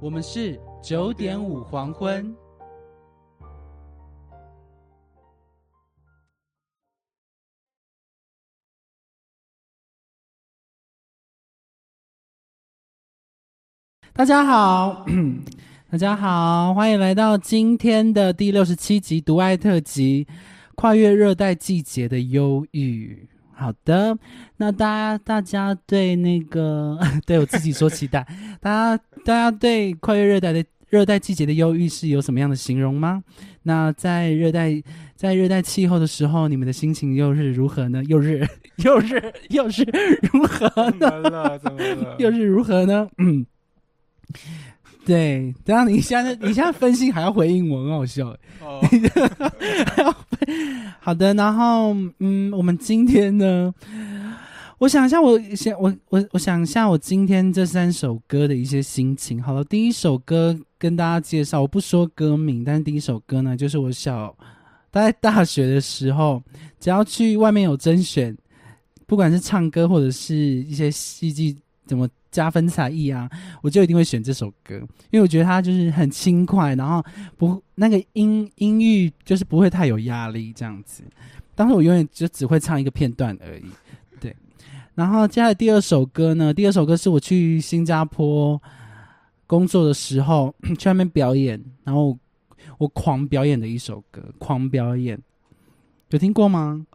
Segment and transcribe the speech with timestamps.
[0.00, 2.34] 我们是九点五黄昏。
[14.12, 15.04] 大家好，
[15.90, 20.24] 大家好，欢迎来到今天的第六十七集独爱特辑
[20.76, 23.28] 《跨越热带季节的忧郁》。
[23.56, 24.16] 好的，
[24.56, 28.26] 那大家大家对那个 对我自己说期待，
[28.60, 33.22] 大家大家对跨越热带的热带季节的忧郁是有什么样的形容吗？
[33.62, 34.82] 那在热带
[35.16, 38.02] 在热带气候的时候，你们的心情又是如何呢？
[38.04, 38.46] 又是
[38.84, 39.82] 又是又是
[40.32, 41.10] 如何呢？
[41.10, 41.58] 怎么了？
[41.58, 42.16] 怎么了？
[42.18, 43.08] 又是如何呢？
[43.18, 43.46] 嗯，
[45.06, 48.38] 对，等下你现在你现在分析还要回应我，很好笑欸。
[48.60, 48.80] 哦，
[51.00, 53.72] 好的，然后嗯，我们今天呢，
[54.78, 59.42] 我想一下我，想我我我想一下我今天这三首歌的一些心情。
[59.42, 64.34] 好了，第一首歌跟大家介绍，我不说歌名，但是第一首歌呢，就是我小
[64.90, 66.42] 大概大学的时候，
[66.80, 68.36] 只要去外面有甄选，
[69.06, 71.56] 不管是唱歌或者是一些戏剧
[71.86, 73.28] 怎么加分才艺啊，
[73.62, 74.76] 我就一定会选这首歌，
[75.10, 77.04] 因为我觉得它就是很轻快，然后
[77.36, 81.04] 不那个音音域就是不会太有压力这样子。
[81.54, 83.64] 当时我永远就只会唱一个片段而已，
[84.18, 84.34] 对。
[84.94, 88.60] 然后接下来第二首歌呢，第二首歌是我去新加坡
[89.46, 92.18] 工作的时候 去外面表演，然后
[92.78, 95.16] 我狂表演的一首歌，狂表演，
[96.10, 96.84] 有听过吗？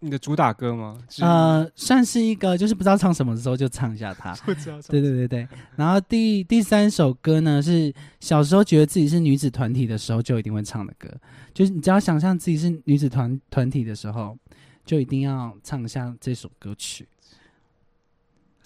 [0.00, 0.96] 是你的主打歌吗？
[1.20, 4.34] 呃，算是一个，就是不知道唱什么的时候就唱一下它。
[4.46, 4.80] 不知道。
[4.82, 11.08] 对对对对，然后第第三首歌呢是小时候觉得自己是女子团体的时候就一定会唱的歌，
[11.52, 14.36] 就是你只要想象自己是女子团团体的时候，
[14.84, 17.06] 就一定要唱一下这首歌曲。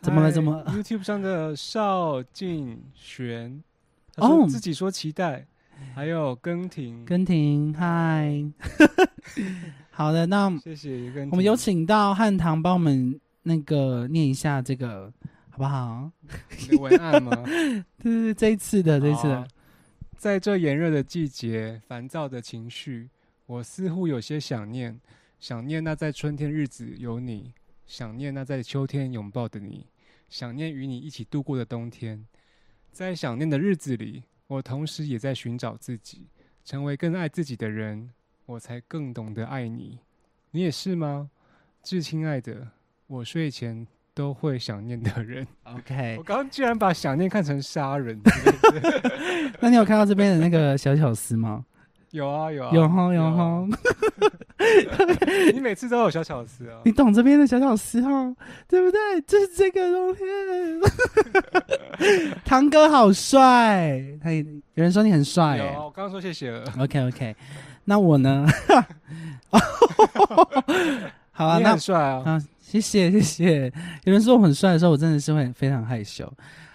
[0.00, 3.62] 怎么了怎么了？YouTube 上的邵静璇，
[4.14, 5.46] 他哦说自己说期待，
[5.94, 8.44] 还有根廷，根廷，嗨，
[9.96, 11.28] 好的，那谢谢。
[11.30, 15.12] 我们有请到汉唐帮我们那个念一下这个
[15.50, 16.10] 好不好？
[16.58, 17.30] 你的文案吗？
[17.46, 19.46] 对对对，这一次的这一次
[20.16, 23.08] 在这炎热的季节，烦躁的情绪，
[23.46, 25.00] 我似乎有些想念，
[25.38, 27.52] 想念那在春天日子有你，
[27.86, 29.86] 想念那在秋天拥抱的你，
[30.28, 32.26] 想念与你一起度过的冬天。
[32.90, 36.26] 在想念的日子里，我同时也在寻找自己，
[36.64, 38.10] 成为更爱自己的人，
[38.46, 39.98] 我才更懂得爱你。
[40.50, 41.30] 你也是吗，
[41.82, 42.68] 至亲爱的？
[43.06, 45.46] 我睡前都会想念的人。
[45.64, 46.22] OK 我。
[46.22, 48.20] 刚刚居然把想念看成杀人。
[49.60, 51.64] 那你有看到这边的那个小巧思吗？
[52.10, 53.66] 有啊有啊有哈有啊哈，
[55.52, 56.80] 你每次都有小巧思啊。
[56.84, 58.32] 你懂这边的小巧思哈，
[58.68, 59.20] 对不对？
[59.26, 60.22] 就是这个东西。
[62.44, 64.44] 堂哥好帅，他也
[64.74, 65.78] 有人说你很帅有啊，哎。
[65.78, 66.62] 我刚刚说谢谢了。
[66.78, 67.34] OK OK，
[67.84, 68.46] 那我呢？
[71.30, 72.22] 好啊，那很帅啊。
[72.24, 73.72] 啊，谢谢谢谢。
[74.04, 76.32] 有人说我很帅的时候，我真的是会非常害羞。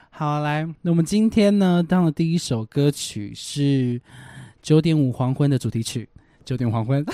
[0.10, 4.02] 好，来，那我们今天呢，当的第一首歌曲是
[4.62, 6.08] 九点五黄昏的主题曲，
[6.44, 7.06] 九点黄昏。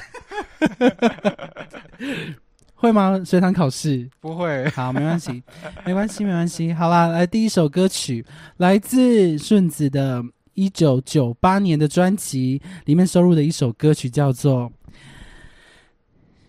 [2.78, 3.22] 会吗？
[3.24, 4.10] 随堂考试？
[4.20, 5.42] 不会，好，没关系，
[5.86, 6.74] 没关系，没关系。
[6.74, 8.25] 好啦，来第一首歌曲，
[8.58, 10.24] 来自顺子的
[10.56, 14.63] 一九九八年的专辑里面收录的一首歌曲，叫做《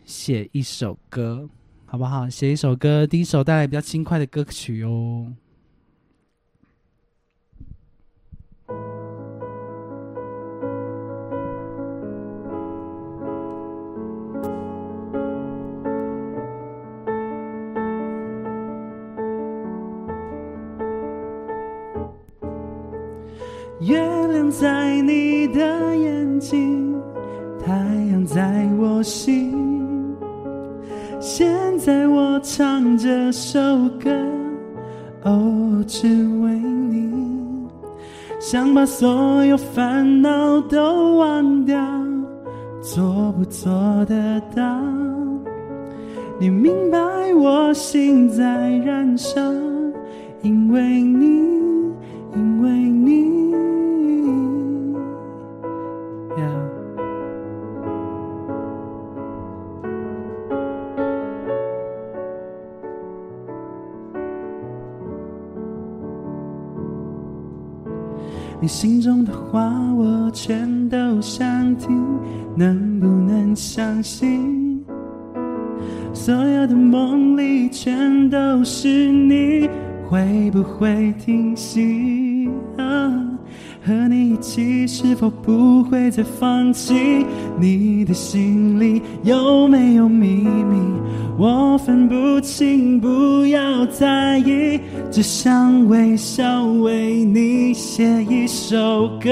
[0.05, 1.47] 写一首歌》，
[1.85, 2.29] 好不好？
[2.31, 5.32] 写一首歌，第一首带来比较轻快的歌曲哦。
[23.81, 26.94] 月亮在你的眼睛，
[27.62, 27.75] 太
[28.11, 29.55] 阳在我心。
[31.20, 31.46] 现
[31.78, 33.61] 在我唱这首
[34.02, 34.11] 歌，
[35.25, 36.06] 哦，只
[36.40, 37.12] 为你，
[38.40, 41.78] 想把所有烦恼都忘掉，
[42.81, 43.70] 做不做
[44.06, 44.81] 得到？
[46.38, 46.99] 你明白
[47.34, 48.43] 我心在
[48.78, 49.38] 燃烧，
[50.40, 51.26] 因为你，
[52.34, 52.86] 因为
[68.67, 69.63] 你心中的话，
[69.97, 72.05] 我全都想听，
[72.57, 74.85] 能不能相信？
[76.13, 79.71] 所有的梦里全都是你，
[80.09, 82.51] 会不会停息？
[82.77, 83.13] 啊
[83.85, 87.25] 和你一起，是否不会再放弃？
[87.61, 90.77] 你的心里有没有秘密？
[91.38, 94.81] 我分不清，不要在意，
[95.11, 99.31] 只想微笑为你写一首歌，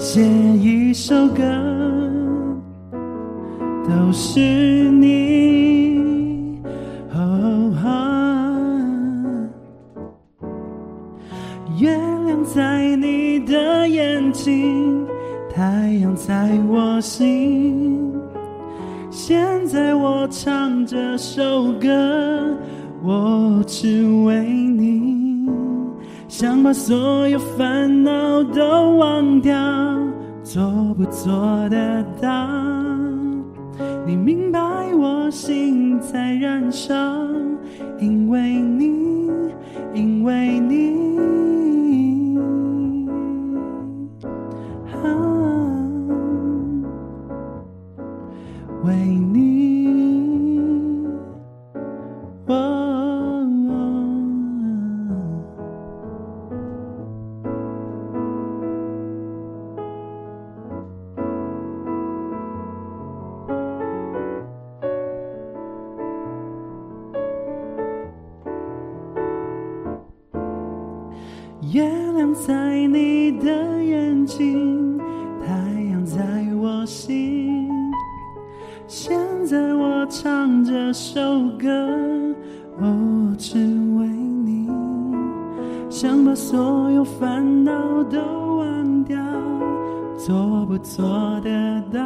[0.00, 1.44] 写一首歌，
[3.84, 6.00] 都是你。
[7.14, 8.50] 哦啊
[11.78, 11.96] 月
[12.26, 15.06] 亮在你的眼睛，
[15.54, 18.09] 太阳在我心。
[19.30, 21.88] 现在我唱这首歌，
[23.00, 25.46] 我只为你，
[26.26, 29.54] 想把所有烦恼都忘掉，
[30.42, 30.60] 做
[30.98, 31.32] 不做
[31.68, 32.48] 得到？
[34.04, 34.58] 你明白
[34.98, 36.92] 我心在燃烧，
[38.00, 39.30] 因为你，
[39.94, 41.29] 因为你。
[88.10, 89.16] 都忘掉，
[90.18, 91.99] 做不做得到？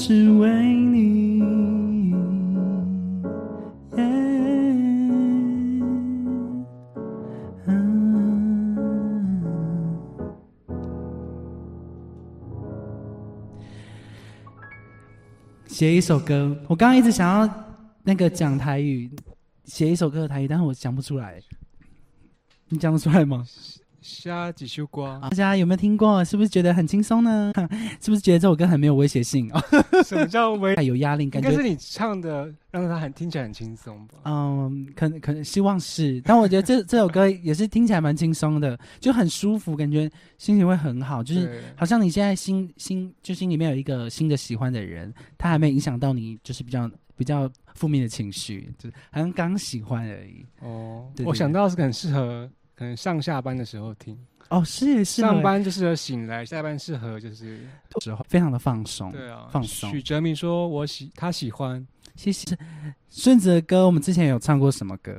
[0.00, 1.42] 只为你。
[7.66, 7.84] 嗯
[15.66, 17.46] 写一首歌，我刚刚一直想要
[18.02, 19.10] 那个讲台语，
[19.64, 21.38] 写一首歌的台语，但是我讲不出来。
[22.70, 23.44] 你讲得出来吗？
[24.00, 26.24] 下几首歌，大家有没有听过？
[26.24, 27.52] 是不是觉得很轻松呢？
[28.00, 29.50] 是不是觉得这首歌很没有威胁性？
[29.52, 29.62] 哦，
[30.04, 30.74] 什么叫威？
[30.76, 34.14] 太有压力，感觉应该是你唱的让他很听起来很轻松吧？
[34.24, 50.46] 嗯，可能可能希望是，但我觉得这 这首歌也是听起来蛮轻松的，就很舒服，感觉心情会很好，就是好像你现在心心就心里面有一个新的喜欢的人，他还没影响到你，就是比较比较负面的情绪，就是好像刚喜欢而已。
[50.60, 52.48] 哦对，对我想到是很适合，
[52.80, 54.18] 可能上下班的时候听。
[54.48, 57.60] 哦，是是上班就适合醒来，下班适合就是
[58.00, 59.12] 时候非常的放松。
[59.12, 61.86] 对啊，放松许哲明说：“我喜他喜欢。
[62.16, 62.56] 谢谢
[63.10, 65.14] 顺子的歌，我们之前有唱过什么歌？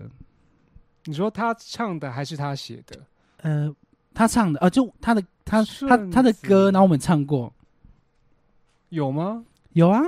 [1.05, 2.99] 你说他唱的还是他写的？
[3.43, 3.71] 呃，
[4.11, 7.53] 他唱的，呃，就他的他他他的歌，然后我们唱过，
[8.89, 9.45] 有吗？
[9.73, 10.01] 有啊，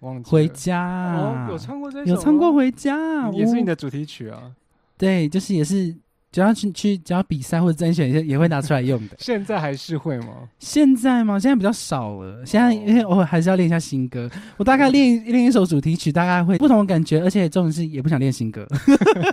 [0.00, 4.52] 忘记了回家哦，有唱过这首吗，有唱过回家，也是你的主题曲啊。
[5.00, 5.96] 对，就是也是
[6.30, 9.16] 只要去去只要比赛或者甄选也也会拿出来用的。
[9.18, 10.46] 现在还是会吗？
[10.58, 11.38] 现在吗？
[11.38, 12.44] 现在比较少了。
[12.44, 18.68] 现在因为我还是要练一下新歌，我大概练练一首主题曲，大概会不同的感觉，而且重点是也不想练新歌。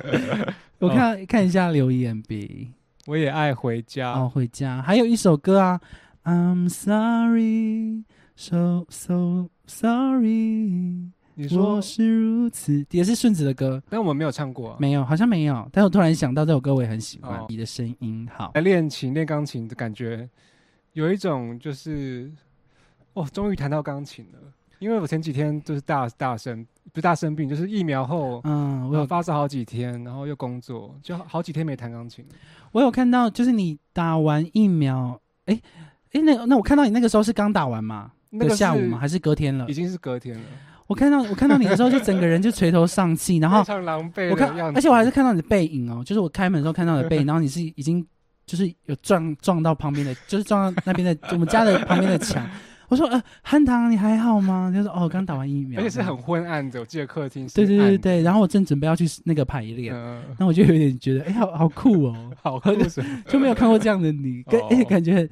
[0.80, 2.70] 我看看一下留言呗。
[3.06, 4.14] 我也爱回家。
[4.14, 5.80] 哦，回家还有一首歌啊
[6.24, 8.04] ，I'm sorry,
[8.36, 11.12] so so sorry。
[11.39, 15.70] 你说是如此，也是顺子的歌，但我们没有唱过，没有，好像没有。
[15.72, 18.27] 但我突然想到这首歌，我也很喜欢你的声音。
[18.34, 20.27] 好，来练琴练钢琴的感觉，
[20.94, 22.32] 有一种就是，
[23.13, 24.39] 哦，终于弹到钢琴了。
[24.79, 32.25] 因为我前几天就是大大生，不大生病，就是疫苗后，嗯，我有发烧好几天，然后又工作，就好几天没弹钢琴。
[32.72, 35.62] 我有看到，就是你打完疫苗，哎
[36.13, 38.12] 哎，那那我看到你那个时候是刚打完吗？
[38.32, 38.98] 那个下午吗？
[38.98, 39.67] 还是隔天了？
[39.70, 40.44] 已经是隔天了。
[40.88, 44.29] 我看到我看到你的时候，就整个人就垂头丧气，然后 非常狼狈。
[44.32, 48.06] 我看，而且我还是看到你的背影哦，就是我开门的时候看到你的背影，然后你是已经
[48.46, 52.44] 就是有撞撞到旁边的，就是撞到那边的我们家的旁边的墙。
[52.89, 54.72] 我说呃，汉唐你还好吗？
[54.74, 57.46] 他说哦，刚打完疫苗，而且是很昏暗的，我记得客厅。
[57.53, 59.94] 对对对对，然后我正准备要去那个排练，
[60.39, 62.72] 那我就有点觉得，哎，好好酷哦，好酷，
[63.27, 65.27] 就没有看过这样的你，跟哎感觉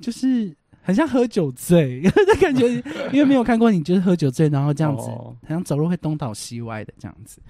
[0.00, 0.54] 就是。
[0.82, 2.68] 很像喝酒醉 的感觉，
[3.12, 7.40] 因为没有看过你就是喝酒醉，然后这样子，好像走路会东倒西歪的这样子。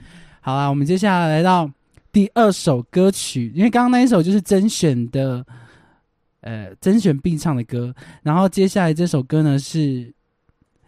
[0.40, 1.70] 好啦，我们接下来来到
[2.12, 5.44] 第二首歌曲，因为刚刚那一首就是甄选的，
[6.42, 7.94] 呃，甄选必唱的歌。
[8.22, 10.12] 然后接下来这首歌呢是，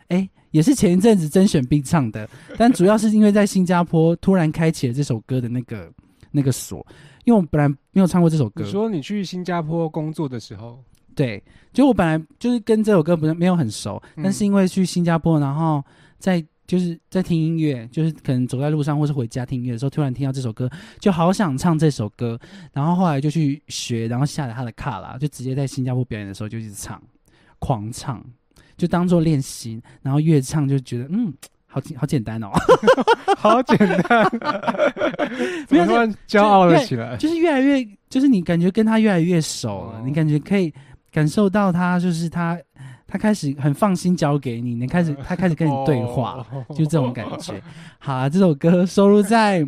[0.08, 5.90] 哎，也是前一阵子甄选必唱的，但主要是因为在新加坡突然开启了这首歌的那个
[6.30, 6.86] 那个锁，
[7.24, 8.64] 因为我本来没有唱过这首歌。
[8.64, 10.82] 你说你去新加坡工作的时候。
[11.14, 11.42] 对，
[11.72, 15.82] 就我本来就是跟这首歌不是没有很熟，但是因为去新加坡，然后
[16.18, 20.68] 在就是在听音乐，就是可能走在路上或是回家听音乐的时候，突然听到这首歌，
[20.98, 22.38] 就好想唱这首歌，
[22.72, 27.00] 然后后来就去学，然后下载他的卡啦，就直接在新加坡表演的时候就一直唱，
[27.58, 28.24] 狂唱，
[28.78, 31.30] 就当做练习，然后越唱就觉得嗯，
[31.66, 32.48] 好好简单哦，
[33.36, 33.76] 好简
[34.08, 34.26] 单，
[35.68, 35.86] 没有
[36.26, 40.72] 骄傲了起来，就是越来越，就是你感觉跟他越来越熟了，你感觉可以。
[41.14, 42.60] 感受到他就是他，
[43.06, 47.62] 他开始很放心交给你，你开始他开始跟你对话，就这种感觉。
[48.00, 49.64] 好，这首歌收录在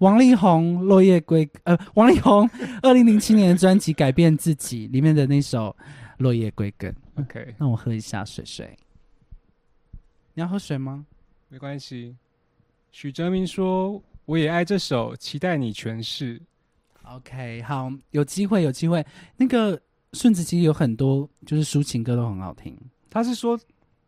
[0.00, 2.46] 王力宏《落叶归》呃，王力宏
[2.82, 5.74] 二零零七年的专辑《改变自己》里面的那首
[6.18, 6.92] 《落叶归根》。
[7.14, 8.76] OK，那我喝一下水水。
[10.34, 11.06] 你要喝水吗？
[11.48, 12.14] 没关系。
[12.92, 16.42] 许哲明说：“我也爱这首，期待你诠释。”
[17.08, 19.02] OK，好，有机会有机会
[19.38, 19.80] 那个。
[20.12, 22.76] 顺子其实有很多，就是抒情歌都很好听。
[23.08, 23.58] 他是说，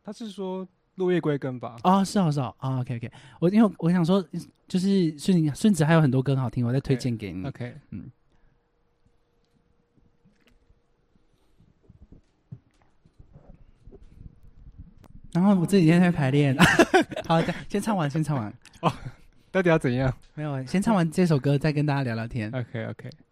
[0.02, 0.66] 他是说
[0.96, 1.76] 落叶归根吧？
[1.82, 2.52] 啊，是啊，是啊。
[2.58, 3.10] 啊，OK，OK。
[3.40, 4.24] 我因为我想说，
[4.66, 7.46] 就是顺顺子还有很多歌好听，我再推荐给你。
[7.46, 8.10] OK，嗯。
[15.32, 16.54] 然后我这几天在排练。
[17.26, 18.52] 好，先唱完，先唱完。
[18.80, 18.92] 哦，
[19.50, 20.12] 到底要怎样？
[20.34, 22.50] 没有，先唱完这首歌，再跟大家聊聊天。
[22.52, 23.08] OK，OK。
[23.08, 23.31] 举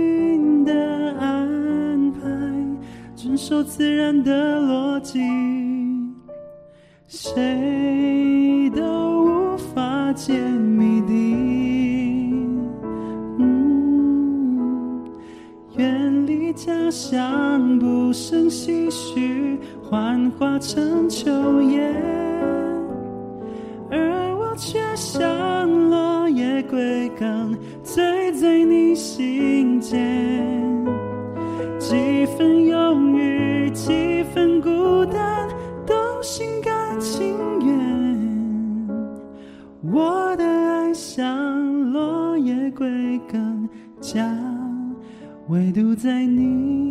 [3.31, 5.21] 遵守自然的逻辑，
[7.07, 8.83] 谁都
[9.23, 12.33] 无法解谜底。
[13.39, 15.01] 嗯，
[15.77, 21.89] 远离家乡，不胜唏嘘，幻化成秋叶。
[23.89, 30.01] 而我却像落叶归根，醉在你心间。
[31.79, 32.70] 几分忧，
[33.73, 35.47] 几分孤单
[35.85, 37.81] 都心甘情愿。
[39.81, 43.67] 我的爱像落叶归根
[43.99, 44.37] 家
[45.47, 46.90] 唯独在你。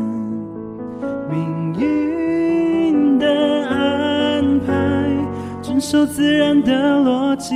[5.91, 6.71] 守自然的
[7.01, 7.53] 逻辑，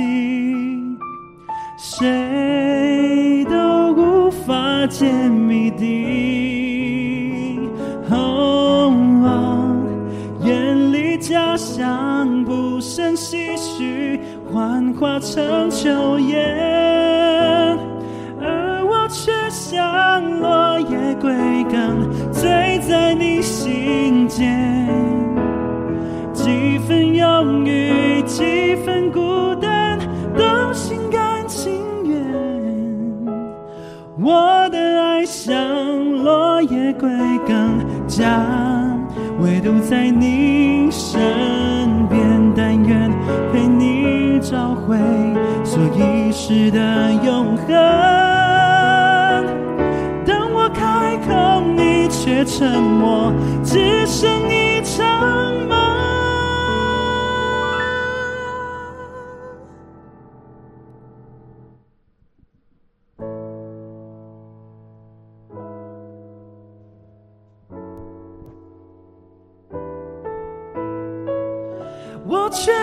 [1.78, 7.58] 谁都无法解谜底。
[8.10, 8.92] 哦，
[10.42, 14.20] 眼里家乡不胜唏嘘，
[14.52, 16.36] 幻化成秋叶。
[18.38, 21.32] 而我却像落叶归
[21.70, 24.86] 根，醉在你心间。
[26.34, 27.90] 几分忧郁，
[28.36, 29.98] 几分孤单，
[30.36, 31.72] 都心甘情
[32.04, 32.20] 愿。
[34.20, 35.56] 我的爱像
[36.22, 37.08] 落叶归
[37.46, 38.44] 根，家
[39.40, 41.18] 唯独在你身
[42.10, 42.26] 边。
[42.54, 43.10] 但愿
[43.52, 44.98] 陪你找回
[45.64, 47.66] 所遗失的永恒。
[50.26, 55.35] 当我开口，你却沉默，只剩一场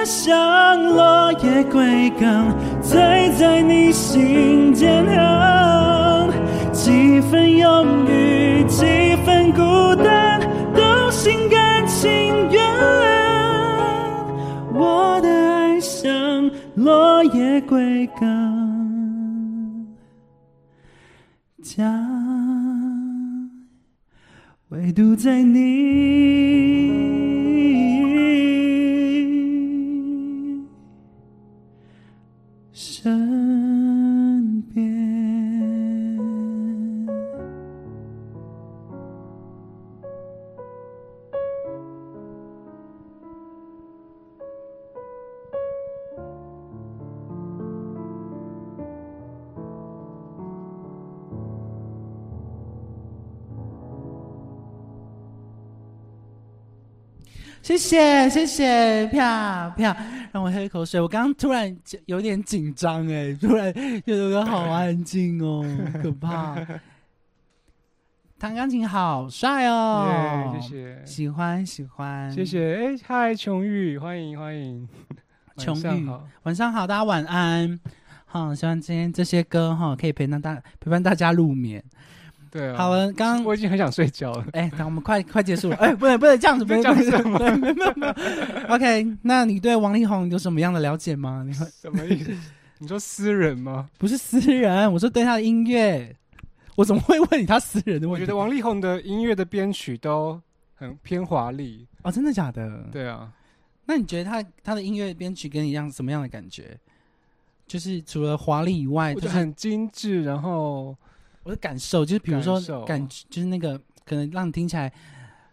[0.05, 5.03] 像落叶归根，醉在你心间。
[6.73, 10.41] 几分忧郁，几分孤单，
[10.75, 12.11] 都心甘情
[12.51, 12.61] 愿。
[14.73, 19.87] 我的爱像落叶归根，
[21.63, 22.05] 家
[24.69, 27.22] 唯独在你
[33.03, 33.42] 身
[57.63, 59.95] 谢谢谢谢，票票，
[60.33, 60.99] 让我喝一口水。
[60.99, 61.73] 我刚刚突然
[62.07, 63.73] 有点紧张哎， 突然
[64.05, 65.63] 就有个好安静哦，
[66.03, 66.57] 可怕。
[68.37, 72.43] 弹钢琴好帅哦，耶谢谢喜欢喜欢，谢。
[72.43, 72.75] 谢。
[72.75, 74.85] 哎，嗨，琼玉，欢迎欢迎，
[75.55, 77.79] 琼玉晚上好，晚上好，大家晚安。
[78.25, 81.81] 好，希望今天这些歌哈可以陪伴大陪伴大家入眠。
[82.53, 84.45] 对啊，好了，刚刚我已经很想睡觉了。
[84.53, 88.13] 哎，等我们快快结束了，哎，不能不能这样子，不能这样子没有没有没有。
[88.75, 91.43] OK，那你对王力宏有什么样的了解吗？
[91.47, 92.31] 你会什么意思？
[92.77, 93.89] 你说私人吗？
[93.97, 96.15] 不是私人，我说对他的音乐，
[96.75, 98.21] 我怎么会问你他私人的问题？
[98.21, 100.39] 我觉得王力宏的音乐的编曲都
[100.75, 101.87] 很偏华丽。
[102.03, 102.85] 哦，真的假的？。
[102.91, 103.31] 对啊，
[103.85, 106.77] 那你觉得他他的音乐编曲跟你一样什么样的感觉？
[107.65, 110.95] 就是除了华丽以外，就很精致，然后
[111.43, 114.91] 我的感受，就是比如说感受感，就是那个可能让你听起来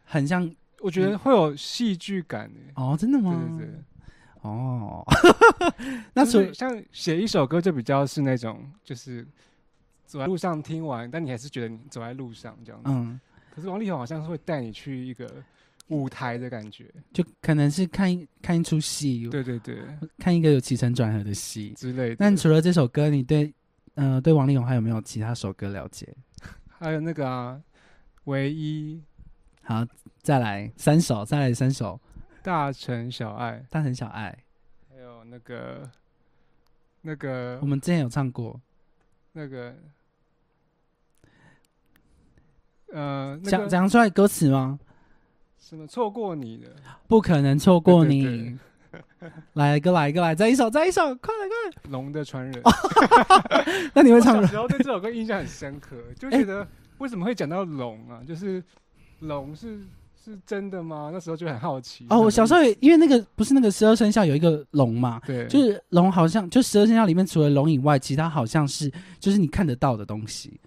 [0.05, 0.51] 很像
[0.81, 2.73] 我觉得会有戏剧感诶。
[2.77, 3.39] 哦，真的吗？
[3.59, 3.83] 对对对，
[4.43, 5.05] 哦，
[6.15, 9.27] 那就除是像写一首歌就比较是那种，就是
[10.07, 12.89] 走在路上听完，但你还是觉得你走在路上这样子。
[12.91, 13.21] 嗯，
[13.55, 15.31] 可是王力宏好像是会带你去一个
[15.89, 16.87] 舞台的感觉。
[17.13, 19.77] 就可能是看一看一出戏，对对对，
[20.19, 21.75] 看一个有起承转合的戏。
[21.77, 22.17] 之类的。
[22.19, 23.53] 那你除了这首歌，你对
[23.95, 26.09] 呃对王力宏还有没有其他首歌了解？
[26.79, 27.61] 还有那个啊，
[28.25, 29.03] 唯一
[29.63, 29.85] 好，
[30.23, 32.01] 再来三首，再来三首，
[32.43, 34.37] 大城小爱，大城小爱。
[34.89, 35.91] 还有有那个
[37.03, 38.61] 那个我们之前有唱过，
[39.33, 39.75] 那个
[42.93, 44.79] 呃，那讲讲出来歌词吗？
[45.59, 46.75] 什么错过你的，
[47.07, 48.25] 不可能错过对你。
[48.25, 48.59] 对
[49.55, 52.63] 来一个，来一个，来再一首，再一首，快来快对龙的传人。
[53.95, 56.67] 那你会我唱小时候对这首歌印象很深刻，就觉得
[56.99, 58.21] 为什么会讲到龙啊？
[58.27, 58.63] 就是
[59.21, 59.81] 龙是
[60.23, 61.11] 是真的吗？
[61.13, 62.07] 那时候就很好奇。
[62.11, 70.61] 哦，我小时候候也因为那个不是那个十二生肖有一个龙嘛，对，就是龙好像就十二生肖里面除了龙以外，其他好像是就是你看得到的东西，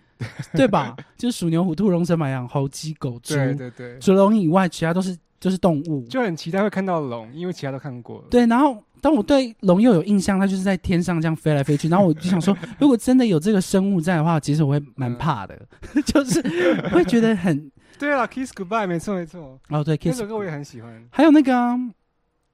[0.54, 0.96] 对吧？
[1.18, 6.06] 就是鼠牛虎兔龙蛇马羊猴鸡狗猪，对对对，除了龙以外，其他都是就是动物。
[6.08, 8.28] 就很期待会看到龙，因为其他都看过了。
[8.30, 15.18] 对，然后当我对龙又有印象，它就是在天上这样飞来飞去，然后我就想说， 如果真的有这个生物在的话，其实我会蛮嗯。
[15.18, 15.60] 怕的，
[16.06, 16.42] 就是
[16.94, 21.06] 会觉得很 对啊，Kiss Goodbye，没错没错，哦，对那，kiss 首歌我也很喜欢。
[21.12, 21.78] 还有那个啊、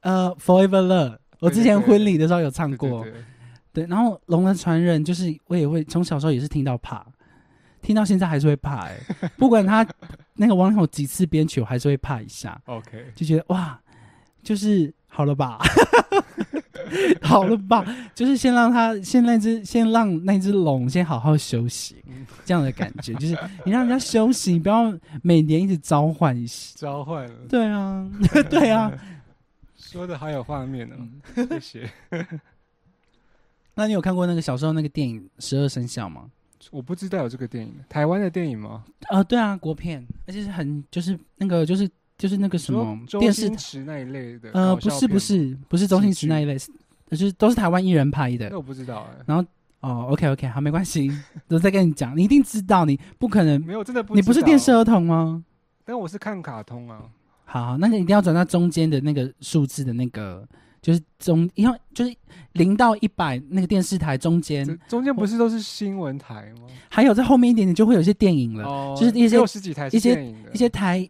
[0.02, 3.21] 呃，Forever Love，我之前婚礼的时候有唱对过，对对。
[3.71, 7.06] 对，然后《龙的传人》就是我也会从小时候也是听到怕，
[7.82, 8.98] 听到现在还是会怕哎、
[9.38, 9.86] 不管他
[10.36, 13.80] 那个王力宏几次编曲，我还是会怕一下，OK，就觉得哇，
[14.44, 15.60] 就是好了吧，
[17.22, 22.26] 好了吧，就是先让他先那只先让那只龙先好好休息，嗯。
[22.46, 26.76] 这样的感觉，就是你让人家休息，你不要每年一直召唤一些。
[26.78, 27.26] 召唤。
[27.28, 28.10] 了，对啊，
[28.50, 28.92] 对啊，
[29.78, 30.96] 说的好有画面哦，
[31.36, 31.48] 嗯。
[31.60, 31.89] 谢谢。
[33.76, 36.26] 那你有看过那个小时候那个电影《十二生肖》吗？
[36.72, 38.84] 我不知道有这个电影，台湾的电影吗？
[39.10, 44.52] 呃，对啊，国片，而且是很就是那个就是就是那个什么周电视星驰那一类的？
[44.54, 46.72] 呃，不是不是不是周星驰那一类，是
[47.12, 48.58] 就是都是台湾艺人拍的那。
[48.58, 49.43] 我不知道哎，然后
[49.80, 51.10] 哦，OK OK，好，没关系，
[51.48, 55.43] 我再跟你讲，你一定知道，你不可能， 没有真的不，你不是电视，儿童吗？
[55.86, 57.02] 但我是看卡通啊。
[57.45, 60.48] 好好，那你一定要转到中间的那个数字的那个，
[60.82, 62.15] 就是中，因为就是
[62.54, 66.68] 零到一百那个电视台中间，中间不是都是新闻台吗？
[66.89, 71.08] 还有在后面一点点就会有一些电影了，哦就是一些六十几台一些一些台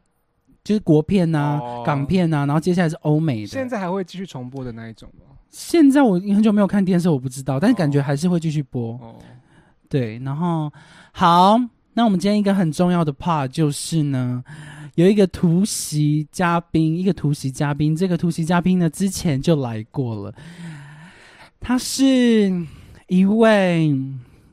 [0.64, 3.48] 就是国片呐、哦港片呐、然后接下来是欧美的。
[3.48, 5.26] 现在还会继续重播的那一种吗？
[5.50, 8.94] 现在我很久没有看电视，我不知道，但是感觉哦还是会继续播。
[8.94, 9.16] 哦，
[9.88, 10.72] 对，然后
[11.12, 11.60] 好，
[11.94, 14.44] 那我们今天一个很重要的 part 就是呢，
[15.00, 20.36] 有一个突袭嘉宾，一个突袭嘉宾，这个突袭嘉宾呢之前就来过了，
[21.58, 22.52] 他是
[23.08, 23.96] 一位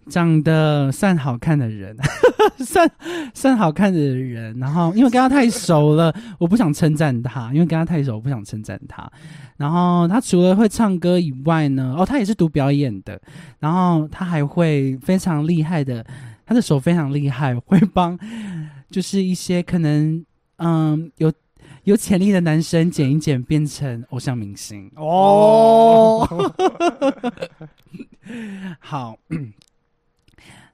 [0.09, 1.97] 长得算好看的人，
[2.65, 2.89] 算
[3.35, 9.11] 算好看的人，然后因为跟他太熟了，我不想称赞他，因为跟他太熟，我不想称赞他。
[9.57, 13.21] 然后他除了会唱歌以外呢，哦，他也是读表演的，
[13.59, 16.07] 然后他还会非常厉害的，
[16.47, 18.17] 他的手非常厉害，会帮
[18.89, 20.25] 就是一些可能
[20.57, 21.33] 嗯有
[21.85, 26.27] 有潜力的男生剪一剪变成偶像明星哦。
[28.81, 29.19] 好，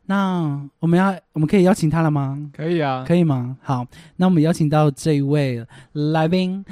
[0.06, 2.50] 那我们要我们可以邀请他了吗？
[2.52, 3.56] 可以啊，可以吗？
[3.62, 6.64] 好，那我们邀请到这一位来宾，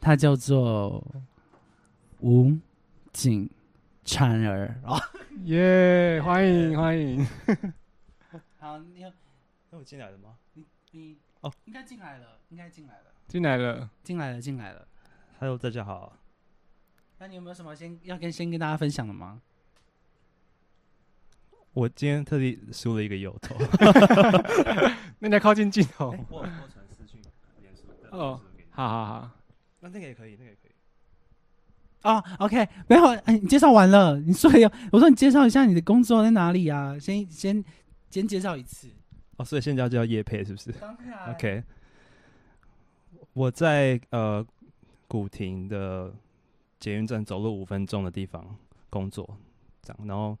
[0.00, 1.04] 他叫做
[2.20, 2.52] 吴
[3.12, 3.48] 景
[4.04, 4.98] 婵儿啊。
[5.44, 7.26] 耶，欢迎欢迎。
[8.58, 9.12] 好，你有
[9.70, 10.30] 那我进来了吗？
[10.92, 14.88] 你哦，应该进来了，应该进来了，进来了，进来了，进来了。
[15.38, 16.16] Hello，大家好。
[17.18, 19.42] 那你有没有什么先要跟先跟大家分享的吗？
[21.74, 23.54] 我今天特地梳了一个油头。
[25.20, 26.16] 那你要靠近镜头。
[26.30, 27.20] 我我传私讯
[27.60, 29.30] 脸书的哦，好好好，
[29.80, 30.70] 那那个也可以，那个也可以。
[32.04, 36.98] 哦，OK，没有，哎，你介绍完了，你说有，我说你介绍一下你的工作在哪里啊？
[36.98, 37.62] 先先
[38.08, 38.88] 先介绍一次。
[39.36, 41.30] 哦，所以现在就要夜配是不是当然？
[41.34, 41.62] OK。
[43.32, 44.46] 我在呃
[45.08, 46.12] 古亭的
[46.78, 48.44] 捷运站走路五分钟的地方
[48.88, 49.28] 工作，
[49.82, 50.38] 这样，然后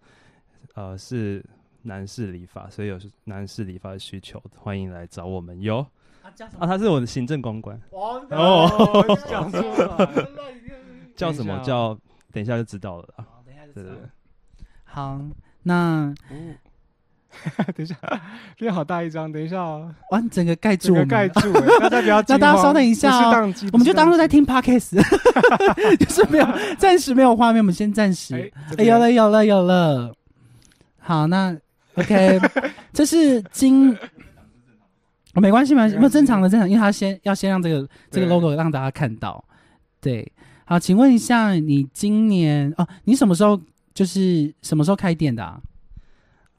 [0.74, 1.44] 呃是
[1.82, 5.84] 男士理发，所以有男士理发的需求，欢迎来找我们哟。
[6.22, 10.28] 啊，叫什啊，他是我的行政公关， 哦哦讲错了
[11.16, 11.98] 叫什么叫？
[12.30, 13.24] 等一下就知道了啦。
[13.28, 14.08] 好，等一下就对对知道。
[14.84, 15.20] 好，
[15.64, 16.54] 那哦
[17.76, 17.96] 等一下，
[18.56, 24.26] 这好大一张，等一下哦，哇，你整个盖住整我们，个盖住，哎大家不要 那大家稍等一下哦我们就当做在。
[24.26, 28.50] 不是宕听 podcast， 就是没有，暂时没有画面，我们先暂时。
[28.78, 30.14] 有了，有了，有了。
[30.98, 31.54] 好，那
[31.96, 32.40] OK，
[32.92, 33.92] 这是今，
[35.34, 39.44] 哦，没关系，没关系，没有正常的正常，因为他先要先让这个这个 logo 让大家看到。
[40.00, 40.32] 对，
[40.64, 43.60] 好，请问一下，你今年哦，你什么时候
[43.92, 45.60] 就是什么时候开店的啊？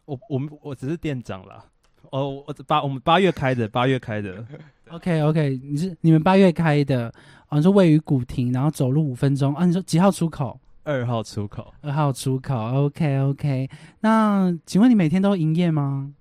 [0.06, 1.66] 我我们我只是店长啦。
[2.12, 4.46] 哦，我八我们八月开的，八月开的。
[4.90, 7.12] OK OK，你是你们八月开的，
[7.50, 9.66] 哦，你说位于古亭，然后走路五分钟啊？
[9.66, 10.60] 你说几号出口？
[10.84, 11.74] 二号出口。
[11.82, 13.68] 二号出口，OK OK。
[14.02, 16.14] 那请问你每天都营业吗？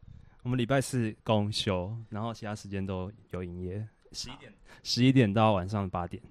[0.42, 4.50] 我们礼拜四公休，然后其他时间都有营业，十一点
[4.82, 6.22] 十一点到晚上八点。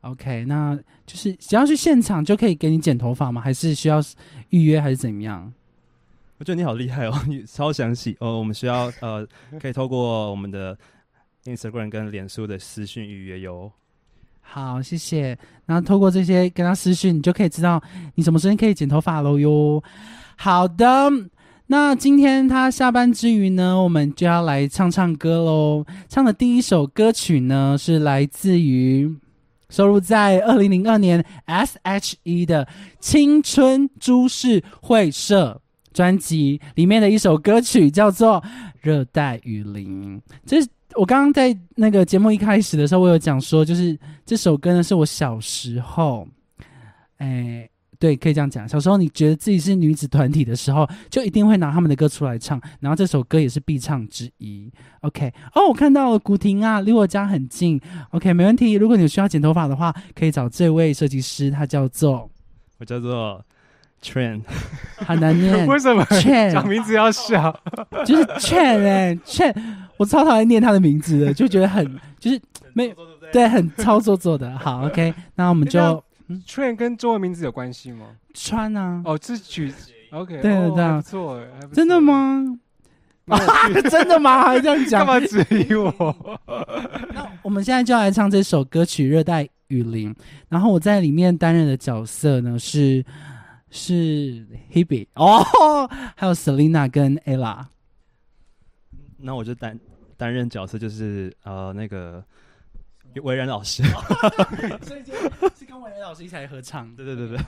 [0.00, 0.74] OK，那
[1.06, 3.40] 就是只要去现场就可以给你剪头发吗？
[3.40, 4.00] 还是需要
[4.48, 5.52] 预约还是怎么样？
[6.38, 8.38] 我觉得你好厉害哦， 你超详细哦。
[8.38, 9.26] 我们需要呃，
[9.60, 10.76] 可以透过我们的
[11.44, 13.70] Instagram 跟脸书的私讯预约哟。
[14.40, 15.38] 好，谢谢。
[15.64, 17.82] 然后透过这些跟他私讯，你就可以知道
[18.14, 19.82] 你什么时间可以剪头发喽哟。
[20.36, 21.10] 好的，
[21.68, 25.86] 那今天他下班之余呢，我们就要来唱唱歌喽。
[26.08, 29.10] 唱的第一首歌曲呢，是来自于
[29.70, 32.66] 收录在二零零二年 S.H.E 的
[33.00, 35.60] 《青春株式会社》
[35.94, 38.42] 专辑里面的一首歌曲，叫做
[38.82, 40.18] 《热带雨林》。
[40.44, 40.58] 这
[40.96, 46.28] 我刚刚在那个节目一开始的时候，我有讲说，就是这首歌呢是我小时候，
[47.16, 48.68] 哎，对，可以这样讲。
[48.68, 54.70] 小时候你觉得自己是女子团体的时候，就一定会拿他们的歌出来唱，然后这首歌也是必唱之一。
[55.00, 57.80] OK，哦，我看到了古婷啊，离我家很近。
[58.10, 58.72] OK，没问题。
[58.72, 62.30] 如果你需要剪头发的话，可以找这位设计师，他叫做
[62.78, 63.44] 我叫做
[64.04, 64.42] Trend，
[64.96, 67.58] 很难念 为什么 Chen 讲名字要笑？
[68.04, 69.54] 就是 Chen 哎、Chen，
[69.96, 71.84] 我超讨厌念他的名字的，就觉得很
[72.18, 72.40] 就是
[72.74, 72.94] 没
[73.32, 74.56] 对，很操作做的。
[74.58, 75.80] 好，OK，那我们就
[76.46, 78.06] Train 跟中文名字有关系吗？
[78.34, 79.02] 穿啊。
[79.04, 79.72] 哦，这是取
[80.10, 82.00] OK，对对对啊还不错不真的？
[82.00, 82.44] 吗？
[83.26, 83.38] 啊
[83.90, 84.44] 真的吗？
[84.44, 85.20] 还这样讲 干？
[85.20, 86.40] 嘛质疑我？
[87.14, 90.12] 那我们现在就要来唱这首歌曲《热带雨林》，
[90.50, 93.02] 然后我在里面担任的角色呢是
[93.76, 95.42] 是 Hebe 哦，
[96.16, 97.66] 还有 Selina 跟 Ella。
[99.18, 99.78] 那我就担
[100.16, 102.24] 担任角色就是呃那个
[103.22, 103.82] 维然老师。
[104.82, 105.12] 所以就
[105.56, 106.94] 是跟维然老师一起来合唱。
[106.94, 107.38] 对对对对。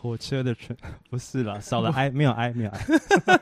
[0.00, 0.74] 火车的车
[1.10, 2.86] 不是啦，少了 i 没有 i 没有 i。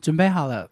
[0.00, 0.68] 准备好了。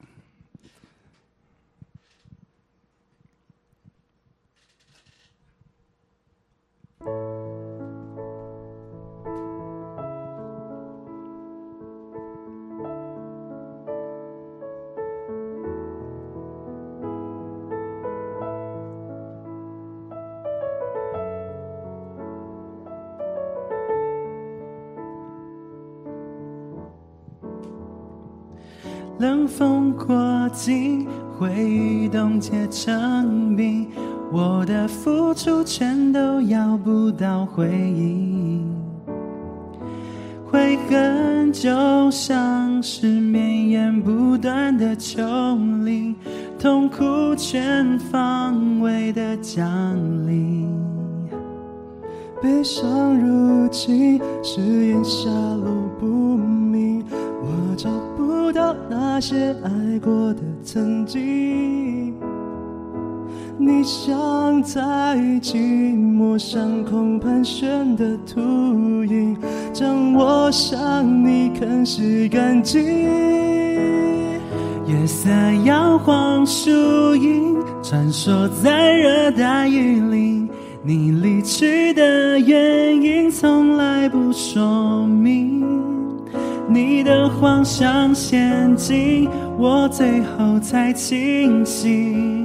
[63.86, 64.82] 像在
[65.40, 65.54] 寂
[65.94, 68.40] 寞上空盘旋的秃
[69.04, 69.36] 鹰，
[69.72, 72.82] 将我向你啃食干净。
[74.88, 75.30] 夜色
[75.64, 76.68] 摇晃树
[77.14, 80.48] 影，穿梭在热带雨林。
[80.82, 85.64] 你离去的原因从来不说明，
[86.68, 92.35] 你的谎像陷阱，我最后才清醒。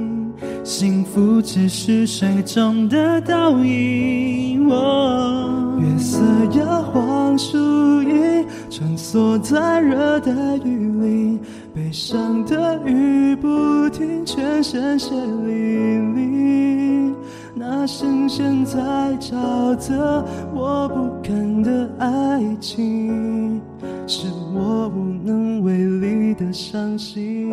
[0.64, 4.70] 幸福只是水中的倒影。
[4.70, 6.20] 哦月色
[6.58, 7.58] 摇晃树
[8.02, 10.32] 影，穿梭在热带
[10.64, 11.40] 雨林，
[11.74, 17.14] 悲伤的雨不停，全身血淋淋。
[17.54, 18.78] 那深陷在
[19.20, 23.60] 沼泽我不堪的爱情，
[24.06, 27.52] 是我无能为力的伤心。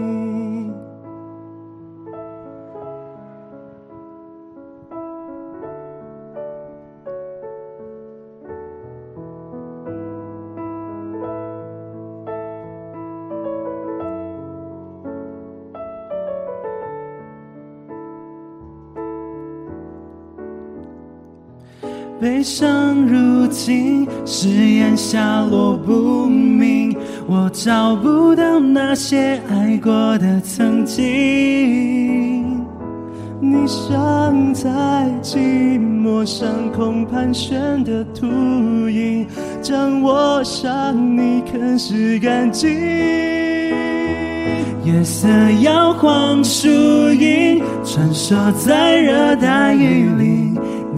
[22.21, 26.93] 悲伤如今，誓言下落不明，
[27.25, 30.99] 我找不到那些爱过的曾经。
[33.39, 34.69] 你像在
[35.23, 38.27] 寂寞上空盘旋的秃
[38.89, 39.25] 鹰，
[39.61, 42.69] 将我想你啃食干净。
[44.83, 45.29] 夜色
[45.61, 46.67] 摇晃树
[47.13, 50.48] 影，穿梭在热带雨林。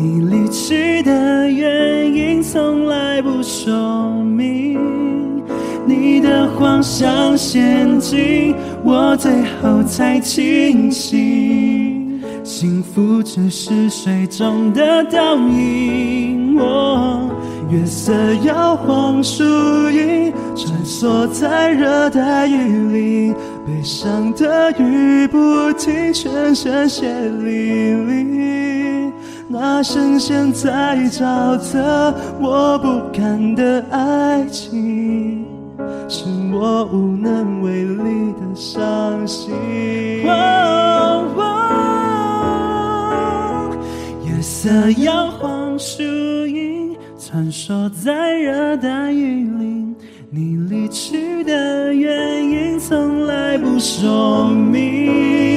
[0.04, 5.44] 你离去的原因从来不说明，
[5.86, 12.20] 你的谎像陷阱，我最后才清醒。
[12.44, 16.56] 幸福只是水中的倒影。
[16.58, 17.30] 我
[17.70, 18.12] 月色
[18.44, 19.44] 摇晃树
[19.92, 22.56] 影，穿梭在热带雨
[22.92, 23.34] 林，
[23.68, 27.08] 悲伤的雨不停，全身血
[27.44, 28.91] 淋淋。
[29.52, 35.46] 那深陷在沼泽，我不甘的爱情，
[36.08, 39.54] 是我无能为力的伤心。
[44.26, 44.70] 夜色
[45.04, 46.02] 摇晃树
[46.48, 49.94] 影，穿梭在热带雨林。
[50.30, 55.51] 你离去的原因从来不说明，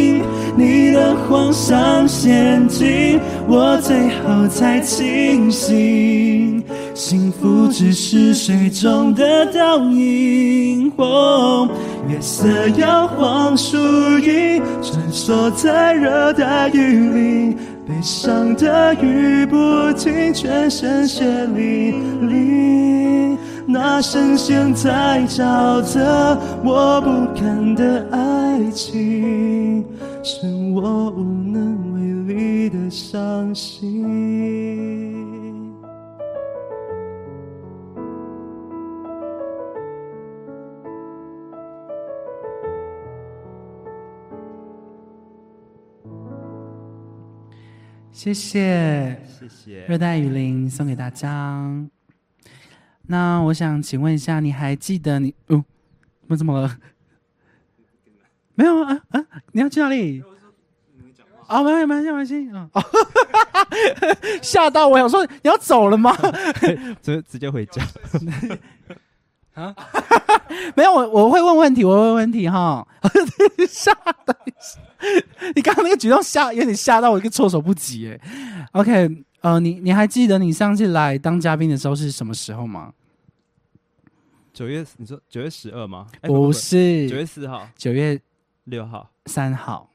[0.95, 6.63] 的谎像陷阱，我最后才清醒。
[6.95, 10.93] 幸福只是水中的倒影。
[10.97, 11.69] 哦
[12.09, 12.47] 月色
[12.79, 13.77] 摇晃树
[14.21, 17.57] 影，穿梭在热带雨林。
[17.87, 21.25] 悲伤的雨不停，全身血
[21.57, 23.24] 淋淋。
[23.67, 29.85] 那深陷在沼泽，我不堪的爱情，
[30.23, 34.05] 是我无能为力的伤心。
[48.13, 49.85] 谢谢谢谢。
[49.87, 51.69] 热带雨林送给大家。
[53.07, 55.65] 那我想请问一下，你还记得你哦？
[56.29, 56.77] 我怎么了？
[58.55, 59.21] 没有啊啊！
[59.53, 60.23] 你要去哪里？
[61.47, 62.69] 啊，没有没有没关系啊！
[62.73, 62.83] 哦
[64.41, 66.17] 吓到我，想说你要走了吗？
[67.03, 67.83] 直直接回家。
[69.55, 69.75] 啊，
[70.75, 72.87] 没有，我我会问问题，我会问问题哈。
[73.69, 73.93] 吓
[74.25, 74.81] 到一下，
[75.55, 78.69] 你刚刚那个举动吓有点吓到我，一个措手不及哎。
[78.73, 82.95] OK，呃，你你还记得你上次来当嘉宾的时候是什么时候吗？
[84.55, 86.07] 九月，你说九月十二吗？
[86.23, 88.19] 哎不是，九月四号、九月
[88.65, 89.11] 六号。
[89.27, 89.91] 三号，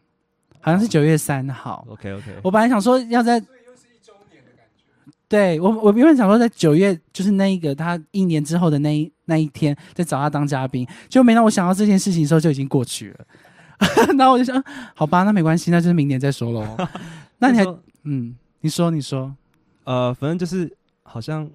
[0.61, 1.83] 好像是九月三号。
[1.89, 2.25] OK OK。
[2.43, 3.43] 我本来想说要在，
[5.27, 13.25] 对我我原本想说在九月，就是那一个他一年之后的那一那一天，再找他当嘉宾，就没让我想到这件事情的时候就已经过去了。
[14.15, 16.77] 然后我就想，啊好吧，那没关系，那就是明年再说喽。
[17.39, 17.65] 那你还
[18.03, 19.33] 嗯，你说你说，
[19.89, 20.71] 呃，反正就是
[21.01, 21.49] 好像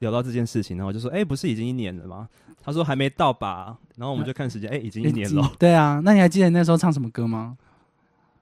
[0.00, 2.28] 聊到这件事情，然后我就说，哎、不是已经一年了吗？
[2.60, 5.48] 他说还没到吧，然后我们就看时间，哎、已经一年了。
[5.60, 7.56] 对啊，那你还记得那时候唱什么歌吗？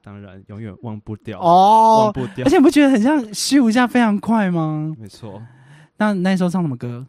[0.00, 2.48] 当然，永远忘不掉，哦忘，不掉而。
[2.48, 4.96] 且你不觉得很像虚无下非常快吗？
[4.98, 5.42] 没错，
[5.98, 7.06] 那那时候唱什么歌？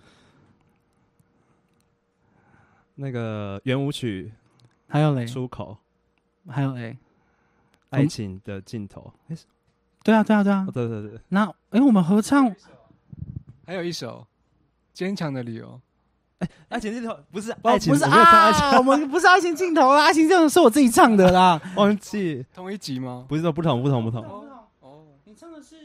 [2.95, 4.33] 那个圆舞曲
[4.89, 5.77] 还有嘞，出口，
[6.49, 6.97] 还有嘞，
[7.91, 9.13] 爱情的尽头。
[10.07, 10.71] 对啊，对啊，对啊哦。
[10.71, 12.49] 对对对，那哎，我们合唱
[13.65, 14.25] 还有一首
[14.97, 15.77] 《坚强的理由
[16.69, 21.59] 爱情镜头不是哦爱情，不是爱情，啊，我们不是爱情镜头啦，爱情镜头是我自己唱的啦。
[21.75, 23.25] 忘记，》同一集吗？
[23.27, 24.23] 不是说不同不同不同。
[24.79, 25.75] 哦，你唱的是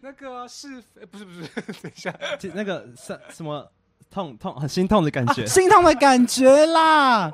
[0.00, 1.42] 那个啊是，哎不是不是，
[1.82, 3.70] 等一下，就那个什什么
[4.10, 7.30] 痛痛很心痛的感觉，心痛的感觉啦。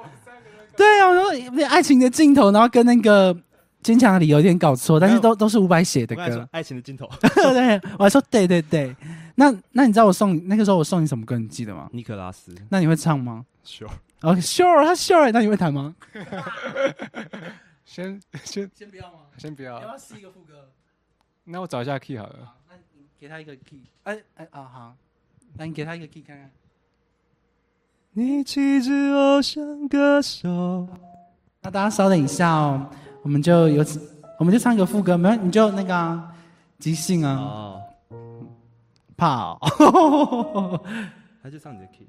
[0.77, 3.35] 对啊，我说爱情的镜头，然后跟那个
[3.83, 6.49] 坚强的理由有点搞错，但是都都是伍佰写的歌。
[6.53, 8.95] 爱情的尽头， 对，我还说对对对。
[9.35, 11.38] 那那你知道我送你那个时候我送你什么歌？
[11.38, 11.88] 你记得吗？
[11.92, 13.88] 尼可拉斯那你会唱吗 sure，
[14.21, 14.33] 他
[14.95, 15.95] sure，那你会弹吗？
[17.85, 19.18] 先先先不要吗？
[19.37, 20.69] 先不要，要试一个副歌？
[21.44, 22.54] 那我找一下 key 好了。
[22.69, 23.83] 那你给他一个 key。
[24.04, 24.96] 哎哎啊好，
[25.56, 26.50] 那你给他一个 key 看看。
[28.13, 30.87] 你气质偶像歌手，
[31.63, 32.90] 那大家稍等一下哦，
[33.23, 34.00] 我们就有请，
[34.38, 36.33] 我们就唱一个副歌，没有你就那个啊
[36.79, 37.83] 即兴啊，哦，
[39.16, 40.81] 怕哦，
[41.42, 42.06] 他就唱你的 key，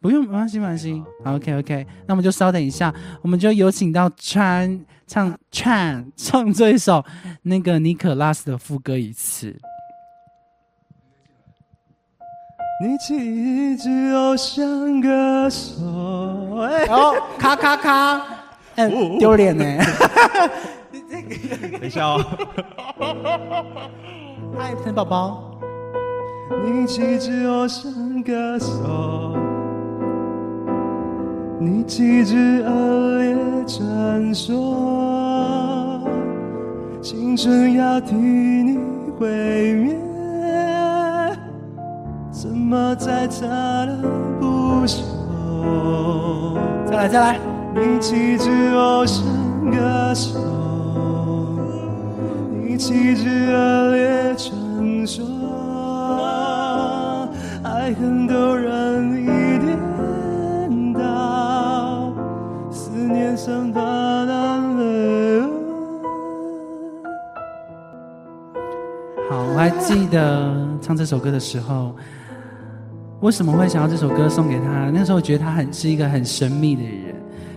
[0.00, 1.02] 不用，没关系，没关系。
[1.24, 7.04] 好，OK OK，那我们就稍等一下，我们就有请到川唱川唱这一首
[7.42, 9.54] 那个尼可拉斯的副歌一次。
[12.78, 16.84] 你气质偶像歌手，哎。
[16.84, 18.18] 然后咔咔咔，
[18.76, 19.64] 哎，丢脸呢。
[20.90, 21.34] 你这个
[21.78, 22.22] 等一下哦，
[24.58, 25.58] 嗨，陈宝宝，
[26.64, 27.90] 你气质偶像
[28.22, 29.34] 歌手，
[31.58, 33.34] 你气质恶劣
[33.66, 36.02] 传说，
[37.00, 38.78] 青春要替你
[39.18, 39.26] 毁
[39.74, 39.96] 灭，
[42.30, 43.96] 怎么再擦了
[44.38, 45.00] 不朽？
[46.86, 47.38] 再来再来，
[47.78, 49.22] 你气质偶像
[49.70, 50.38] 歌手，
[52.50, 55.22] 你气质恶劣传说，
[57.62, 59.26] 爱恨都让你
[59.58, 62.10] 颠倒，
[62.70, 63.82] 思念伤疤
[64.24, 64.56] 难。
[69.28, 71.94] 好，我还记得唱这首歌的时候，
[73.20, 74.90] 为什么会想要这首歌送给他？
[74.90, 77.14] 那时候我觉得他很是一个很神秘的人，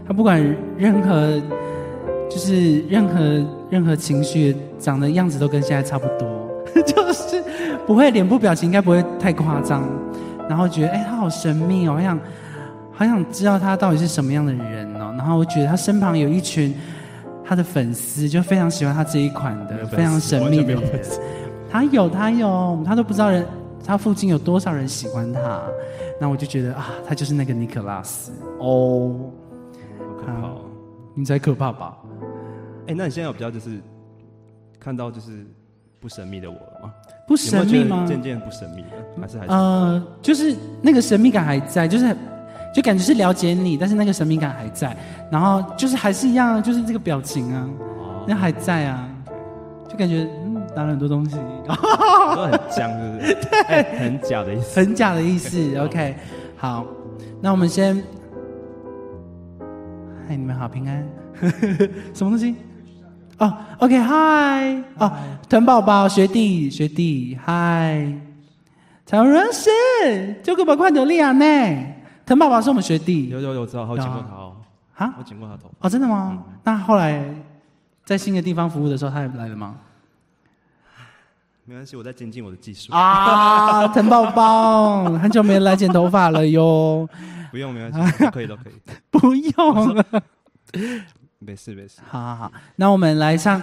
[0.10, 0.44] 他不管
[0.76, 1.40] 任何
[2.28, 6.50] 就是任何任何情绪长的样子都跟现在差不多，
[6.84, 7.44] 就是
[7.86, 9.88] 不会脸部表情应该不会太夸张，
[10.50, 12.20] 然后觉得哎、他好神秘哦，好想
[12.92, 16.74] 好想知道他到底是什么样的人哦，然后我觉得他身旁有一群
[17.46, 21.22] 他的粉丝，就非常喜欢他这一款的非常神秘的粉丝。
[21.70, 23.46] 他有，他有，他都不知道人，
[23.86, 25.62] 他附近有多少人喜欢他。
[26.20, 29.16] 那我就觉得啊，他就是那个尼可拉斯哦，
[30.32, 30.62] 怕哦。
[31.16, 31.98] 你才可怕吧？
[32.88, 33.80] 哎，那你现在有比较就是
[34.80, 35.46] 看到就是
[36.00, 36.94] 不神秘的我了吗？
[37.28, 38.06] 不神秘吗？
[38.08, 38.88] 渐渐不神秘了，
[39.22, 39.52] 还是还是？
[39.52, 42.16] 呃，就是那个神秘感还在，就是
[42.74, 44.96] 就感觉是了解你，但是那个神秘感还在，
[45.32, 47.70] 然后就是还是一样，就是这个表情啊，
[48.00, 49.08] 哦那还在啊，
[49.88, 51.36] 就感觉嗯，打了很多东西，
[51.68, 53.38] 都很僵，是不是？
[53.68, 54.80] 哎很假的意思。
[54.80, 55.78] 很假的意思。
[55.78, 56.16] OK，
[56.58, 56.86] 好，
[57.42, 58.02] 那我们先，
[60.30, 61.04] 嗨，你们好，平安，
[62.14, 62.56] 什么东西？
[63.40, 65.12] 哦，OK，嗨，哦，
[65.50, 68.14] 豚宝宝学弟学弟，嗨，
[69.08, 69.72] 才有认识，
[70.44, 71.46] 就个把快努力啊呢。
[72.28, 74.56] 豚宝宝是我们学弟有有有，知道，我剪过他哦，
[74.98, 75.72] 啊我，剪过他头。
[75.80, 76.38] 哦，真的吗？
[76.64, 77.20] 那后来
[78.06, 79.78] 在新的地方服务的时候，他也来了吗？
[81.66, 82.94] 没关系，我在精进我的技术。
[82.94, 87.10] 啊， 豚宝宝，很久没来剪头发了哟，
[87.52, 88.74] 不用，没关系，都可以都可以，
[89.10, 90.24] 不用了。
[91.40, 92.00] 没事没事。
[92.08, 93.62] 好好好，那我们来唱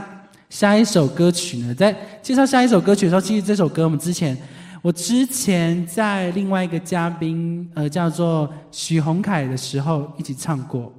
[0.48, 1.74] 下一首歌曲呢。
[1.74, 4.36] 在介绍下一首歌曲的时候，其实这首歌我们之前，
[4.82, 10.92] 我之前在另外一个嘉宾，呃，叫做许宏凯的时候一起唱过。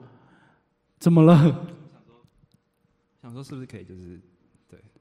[1.00, 1.66] 怎么了？
[3.22, 4.20] 想说是不是可以就是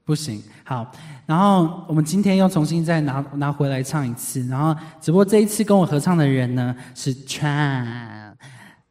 [0.07, 0.89] 不行，好，
[1.25, 8.33] 然后我们今天又重新再拿拿回来唱一次，然后只不过这一次跟我合唱的人呢是 Chan，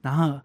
[0.02, 0.38] 然后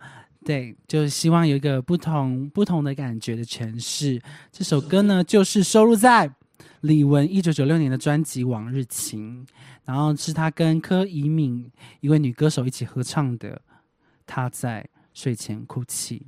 [0.45, 4.21] 对，就希望有一个不同不同的感觉的诠释。
[4.49, 6.33] 这首歌呢，就是收录在
[6.79, 9.45] 李玟一九九六年的专辑《往日情》，
[9.83, 11.69] 然后是他跟柯以敏
[11.99, 13.49] 一位女歌手一起合唱的
[14.25, 16.25] 《她在睡前哭泣》。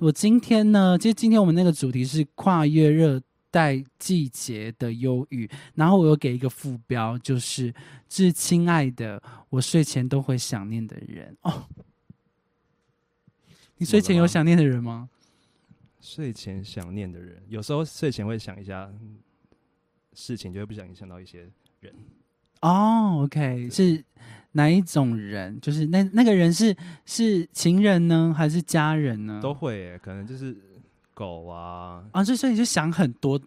[0.00, 3.18] 我今天呢，其实今天我们那个主题是跨越热
[3.50, 7.74] 带季节的忧郁，然后我又给一个副标，就是
[8.08, 11.36] “致亲爱的，我睡前都会想念的人”。
[11.42, 11.66] 哦，
[13.76, 15.08] 你睡前有想念的人吗？
[16.00, 19.18] 睡前想念的人，有时候睡前会想一下嗯
[20.14, 21.46] 事情，就会不想影响到一些
[21.80, 21.94] 人。
[22.62, 24.02] 哦，OK，是
[24.52, 25.60] 哪一种人？
[25.60, 29.40] 就是那那个人是是情人呢，还是家人呢？
[29.42, 30.56] 都会耶，可能就是
[31.20, 33.38] 狗啊，啊，所以所以你就想很多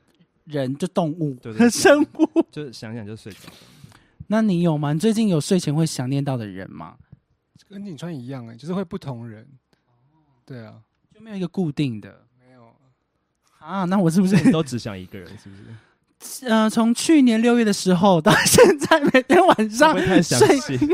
[0.46, 2.46] 人，就动物对对和对生物。
[2.52, 3.50] 就是想想就睡着。
[4.28, 4.94] 那你有吗？
[4.94, 6.96] 你最近有睡前会想念到的人吗？
[7.68, 9.48] 跟景川一样哎，就是会不同人。
[10.46, 10.80] 对啊，
[11.12, 12.72] 就没有一个固定的没有，
[13.58, 13.86] 啊？
[13.86, 15.64] 那我是不是 都只想一个人，是不是？
[16.44, 20.78] 呃，从去年六月的时候到现在，每天晚上睡，细？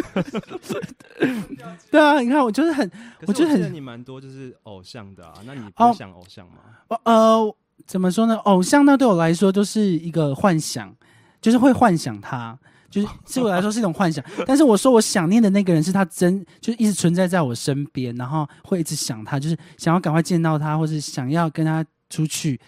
[1.91, 2.93] 对啊，你看我就是很是
[3.27, 6.55] 我觉得很你蛮多就是偶像的啊，那你哦不想偶像吗？
[6.88, 7.55] 我呃，
[7.86, 8.36] 怎么说呢？
[8.38, 10.93] 偶像那，对我来说都是一个幻想，
[11.41, 12.57] 就是会幻想他，
[12.89, 14.23] 就是对我来说是一种幻想。
[14.45, 22.59] 但是我说我想念的那个人是他真，就是一直存在在我身边，然后会一直想他，就是想要赶快见到他，或是想要跟他出去，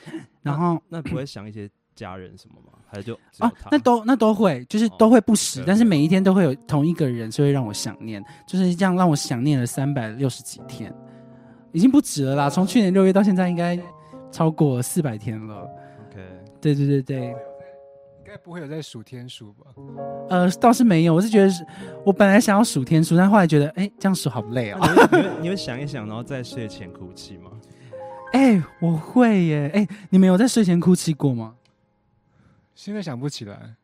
[0.42, 2.78] 然后那不会想一些家人什么吗？
[2.88, 10.94] 还是就啊，那都那都会，就是都会不时，对但是每一天都会有同一个人所以让我想念，就是这样让我想念了三百六十几天，
[11.72, 12.50] 已经不止了啦。
[12.50, 13.80] 从去年六月到现在，应该
[14.30, 15.62] 超过四百天了。
[16.10, 16.22] OK，
[16.60, 19.68] 对对对对，应该不会有在数天数吧？
[20.30, 21.66] 呃，倒是没有，我是觉得是
[22.06, 24.80] 我本来想要数天数，但后来觉得，哎，这样数好累哦。
[24.82, 27.52] 那你会你会你会想一想，然后在睡前哭泣吗？
[28.34, 29.72] 哎、我会耶！
[29.74, 31.54] 哎、你们有在睡前哭泣过吗？
[32.84, 33.76] 现在想不起来，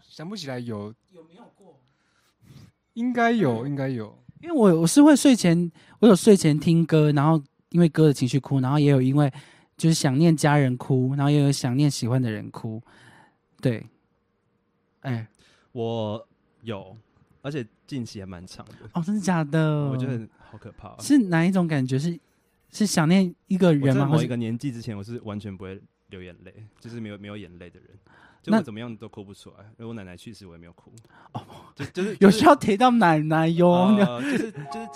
[0.00, 1.78] 想不起来有有没有过？
[2.94, 4.18] 应该有，应该有。
[4.40, 9.30] 因为我我是会睡前，我有睡前听歌，然后因为歌的情绪哭，然后也有因为
[9.76, 12.82] 就是想念家人哭，然后也有想念喜欢的人哭。
[13.60, 13.86] 对，
[15.00, 15.28] 哎、
[15.72, 16.26] 我
[16.62, 16.96] 有，
[17.42, 19.90] 而且近期还蛮长的，哦，真的假的？
[19.90, 20.96] 我觉得好可怕。
[21.00, 21.98] 是哪一种感觉？
[21.98, 22.18] 是
[22.70, 24.06] 是想念一个人吗？
[24.06, 25.78] 某一个年纪之前，我是完全不会
[26.08, 27.88] 流眼泪，就是没有没有眼泪的人，
[28.42, 29.64] 就那我怎么样都哭不出来。
[29.64, 30.92] 因为我奶奶去世，我也没有哭。
[31.32, 31.40] 哦，
[31.74, 33.68] 就就是 有就是需要提到奶奶哟？
[33.68, 34.88] 呃，就是就是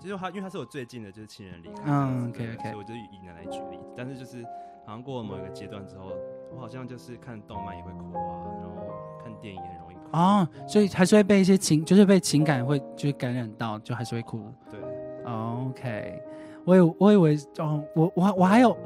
[0.00, 1.82] 就是他，因为他是我最近的，就是亲人离开。
[1.86, 3.78] 嗯对 OK，OK 所以我就以奶奶举例。
[3.96, 4.42] 但是就是
[4.84, 6.12] 好像过了某一个阶段之后，
[6.52, 8.86] 我好像就是看动漫也会哭啊，然后
[9.22, 10.00] 看电影也很容易哭。
[10.12, 14.52] 哦，所以还是会被一些情，就是被情感会就是感染到，就还是会哭。
[14.70, 14.80] 对，
[15.24, 16.22] 哦 OK，
[16.64, 18.76] 我以我以为哦，我我我还有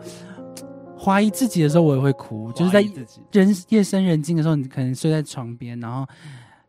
[1.04, 2.80] 怀疑自己的时候，我也会哭，就是在
[3.32, 6.06] 人夜深人静的时候，你可能睡在床边，然后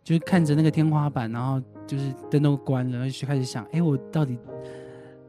[0.04, 4.38] 就是看着那个天花板，然后就是灯都关了，然后就开始想，哎，我到底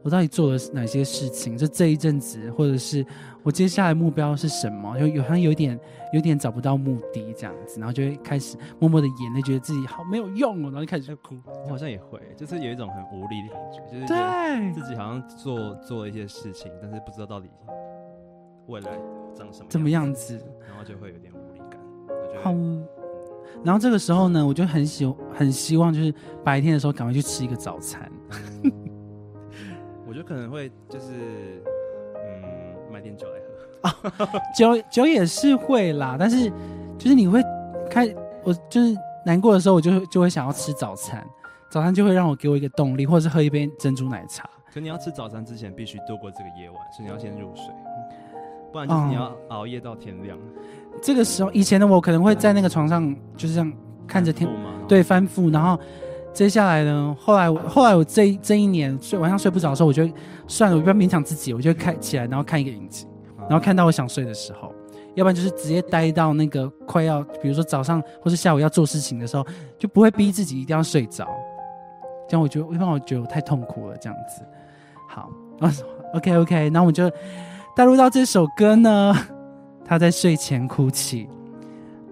[0.01, 1.57] 我到底做了哪些事情？
[1.57, 3.05] 就这一阵子，或者是
[3.43, 4.97] 我接下来目标是什么？
[4.99, 5.79] 就 有好像有一点
[6.13, 11.35] 有点找不到目的这样子，然后就会开始默默的眼泪，觉得自己好没有用哦，然后就开始就哭。
[11.63, 17.49] 我好像也会，就是有一种很无力的感觉，就是自己好像做做了一些事情，但是不知道到底
[18.67, 18.91] 未来
[19.33, 20.35] 长什么怎么样样子？
[20.67, 21.79] 然后就会有点无力感。
[22.07, 22.51] 我觉好，
[23.63, 26.13] 然后这个时候呢，我就很喜很希望，就是
[26.43, 28.11] 白天的时候赶快去吃一个早餐。
[30.07, 31.61] 我觉得可能会就是
[32.15, 34.41] 嗯买点酒来喝啊。
[34.57, 36.49] 酒酒也是会啦，但是
[36.97, 37.41] 就是你会
[37.89, 38.07] 开，
[38.43, 38.95] 我就是
[39.25, 41.25] 难过的时候，我就会就会想要吃早餐，
[41.69, 44.49] 早餐就会让我给我一个动力，或者是喝一杯珍珠奶茶。
[44.73, 47.65] 可你要吃早餐之前必须度过这个夜晚，所以你要先入睡，
[48.75, 50.37] 不然就是你要熬夜到天亮。
[51.01, 53.73] 这个时候，以前的我可能会在那个床上，就是这样
[54.05, 54.49] 看着天
[54.85, 55.79] 对，翻覆，然后
[56.33, 60.05] 接下来呢，后来我后来我这这一年睡晚上睡不着的时候，我就
[60.45, 63.07] 算了，我不要勉强自己，我就开起来，然后看一个影集。
[63.37, 64.73] 然然后看到我想睡的时候，
[65.13, 69.47] 要不然就是直接待到那个快要，比如说早上或是下午要做事情的时候，
[69.79, 71.25] 就不会逼自己一定要睡着。
[72.27, 74.43] 这样我觉得，因为我觉得我太痛苦了，这样子。
[75.07, 75.31] 好
[76.13, 77.09] ，OK OK，那我们就
[77.75, 79.13] 带入到这首歌呢，
[79.83, 81.27] 他在睡前哭泣，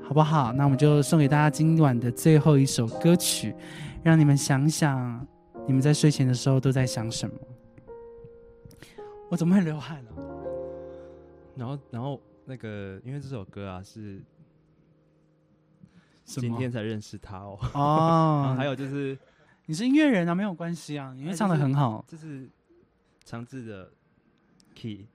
[0.04, 0.52] 好不好？
[0.52, 3.56] 那我们就送给大家今晚的最后一首歌曲，
[4.04, 5.26] 让你们想想
[5.66, 7.36] 你们在睡前的时候都在想什么。
[9.30, 10.12] 我怎么会流汗啊？
[11.56, 14.22] 然后然后那个，因为这首歌啊是
[16.26, 17.58] 今天才认识他哦。
[17.74, 19.18] 然哦后，还有就是
[19.66, 22.50] 你是音乐人啊，没有关系啊，你会唱的很好，这是
[23.24, 23.90] 长治的
[24.76, 25.08] key，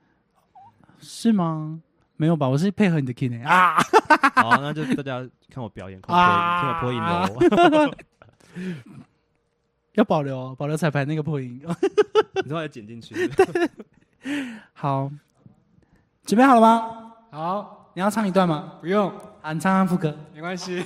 [1.01, 1.81] 是吗？
[2.17, 2.49] 没有吧？
[2.49, 3.77] 我是配合你的 key 呢啊！
[4.35, 7.19] 好，那就大家看我表演，看我啊破音，听我
[7.71, 7.95] 破音喽。
[9.95, 11.61] 要保留哦保留彩排那个破音。
[12.45, 13.31] 你说要剪进去，
[14.73, 15.11] 好，
[16.25, 17.13] 准备好了吗？
[17.31, 18.75] 好，你要唱一段吗？
[18.81, 19.09] 不用，
[19.43, 20.17] 啊，你唱唱副歌。
[20.35, 20.85] 没关系。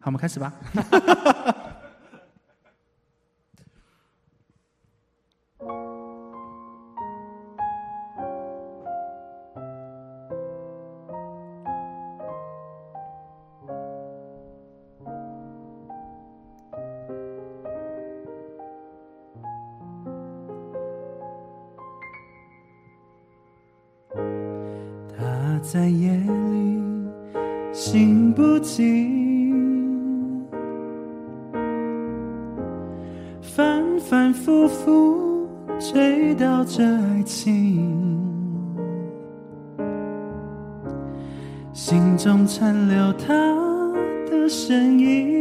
[0.00, 0.52] 好，我们开始吧。
[25.62, 26.80] 在夜里
[27.72, 30.44] 醒不静，
[33.40, 35.46] 反反复复
[35.78, 37.86] 追悼着爱情，
[41.72, 43.34] 心中残留他
[44.28, 45.39] 的身影。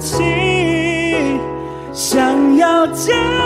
[0.00, 1.38] 情
[1.92, 3.39] 想要见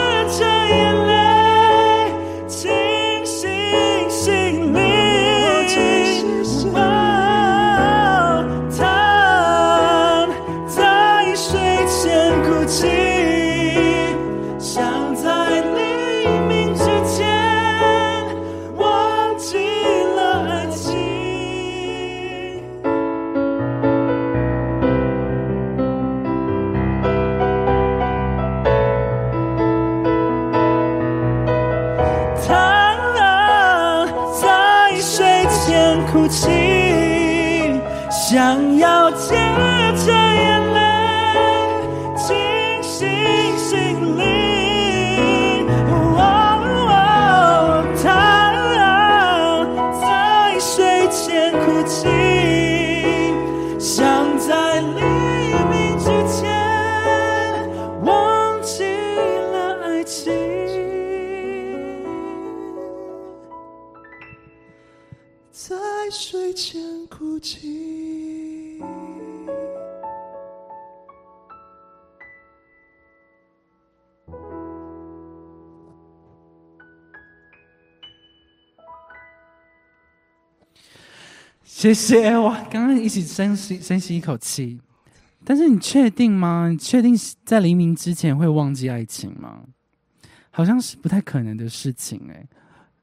[81.84, 82.58] 谢谢哇！
[82.70, 84.80] 刚刚一起深吸深吸一口气，
[85.44, 86.68] 但是你确定吗？
[86.70, 87.14] 你确定
[87.44, 89.64] 在黎明之前会忘记爱情吗？
[90.50, 92.48] 好像是不太可能的事情哎、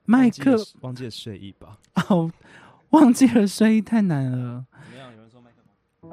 [0.06, 1.78] 麦克忘记了睡意吧？
[2.10, 2.32] 哦，
[2.90, 5.12] 忘记了睡衣太难了怎么样？
[5.14, 5.58] 有人说麦克
[6.02, 6.10] 风？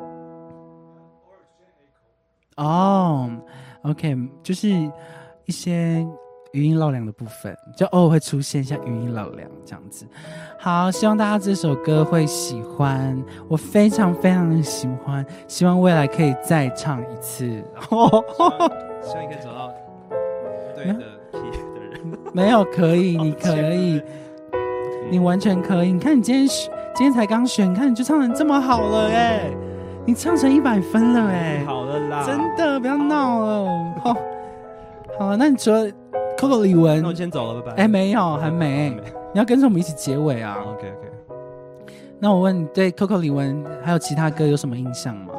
[2.57, 3.31] 哦。
[3.81, 4.69] OK，就是
[5.47, 6.07] 一些
[6.53, 10.07] 语音绕梁的部分，就偶尔会出现一下语音绕梁这样子。
[10.59, 13.17] 好，希望大家这首歌会喜欢，
[13.49, 17.45] 我非常非常的喜欢，希望未来可以再唱一次。
[17.45, 19.73] 希望你可以找到
[20.75, 20.95] 对的
[21.33, 22.19] key 的人。
[22.33, 24.03] 没有可以，你可以，
[25.11, 25.93] 你完全可以。
[25.93, 29.51] 你看你今天，今天才刚选，你看你就唱成这么好了哎，
[30.07, 33.95] 你唱成一百分了哎，好了啦，真的不要闹了。
[34.03, 34.17] 好，
[35.19, 35.91] 好，那你除了
[36.39, 37.83] Coco 李玟那我，先走了，拜拜。
[37.83, 38.91] 哎，没有，还没，
[39.35, 40.57] 你要跟着我们一起结尾啊。
[40.65, 41.11] OK OK，
[42.21, 45.33] 那我问你，对 Coco 李玟还有其他歌有什么印象吗？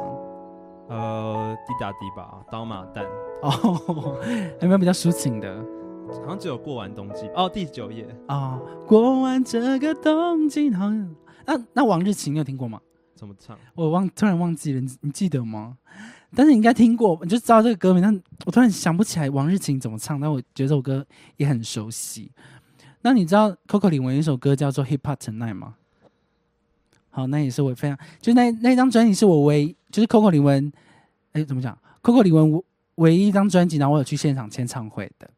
[0.90, 3.02] 呃，滴答滴吧，刀马旦，
[3.40, 4.18] 哦，
[4.60, 5.56] 有没有比较抒情的？
[6.20, 11.14] 好像只有过完冬季哦，第九页哦，过完这个冬季，好像
[11.46, 12.78] 那那往日情你有听过吗？
[13.14, 13.56] 怎么唱？
[13.74, 15.78] 我忘突然忘记了，你你记得吗？
[16.34, 18.02] 但是你应该听过，你就知道这个歌名。
[18.02, 21.04] 但我突然想不起来王日晴怎么唱，但我觉得这首歌
[21.36, 22.30] 也很熟悉。
[23.02, 25.74] 那你知道 Coco 李玟有一首歌叫做《Hip Hop Tonight》吗？
[27.10, 30.70] 好，那也是我非常，就那那张专辑是我唯就是 Coco 李玟，
[31.32, 32.62] 哎，怎么讲？Coco 李玟
[32.94, 35.28] 唯一一张专辑，然后我有去现场签唱会的，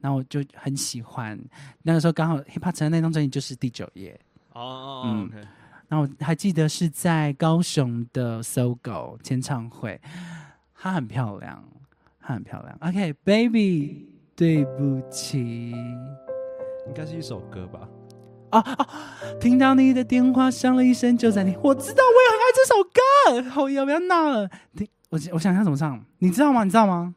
[0.00, 1.38] 然后我就很喜欢。
[1.82, 4.18] 那个时候刚好 Hip Hop 城那张专辑就是第九页，
[4.52, 5.26] 哦
[5.88, 10.00] 然后我还记得是在高雄的搜狗签唱会，
[10.74, 11.62] 她很漂亮，
[12.20, 12.76] 她很漂亮。
[12.80, 15.70] OK，Baby，、对不起。
[16.86, 17.88] 应该是一首歌吧？
[18.50, 18.88] 啊啊！
[19.40, 23.50] 听到你的电话响了一声，就在你，我知道，我也很爱这首歌。
[23.50, 24.48] 好，要不要闹了？
[24.76, 26.62] 听，我我想一下怎么唱，你知道吗？
[26.62, 27.14] 你知道吗？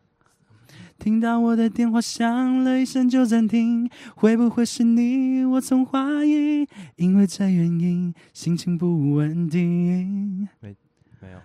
[0.99, 5.45] 听到我的电话响了一声就暂停，会不会是你？
[5.45, 10.47] 我总怀疑，因为这原因心情不稳定。
[10.59, 10.75] 没
[11.21, 11.39] 没有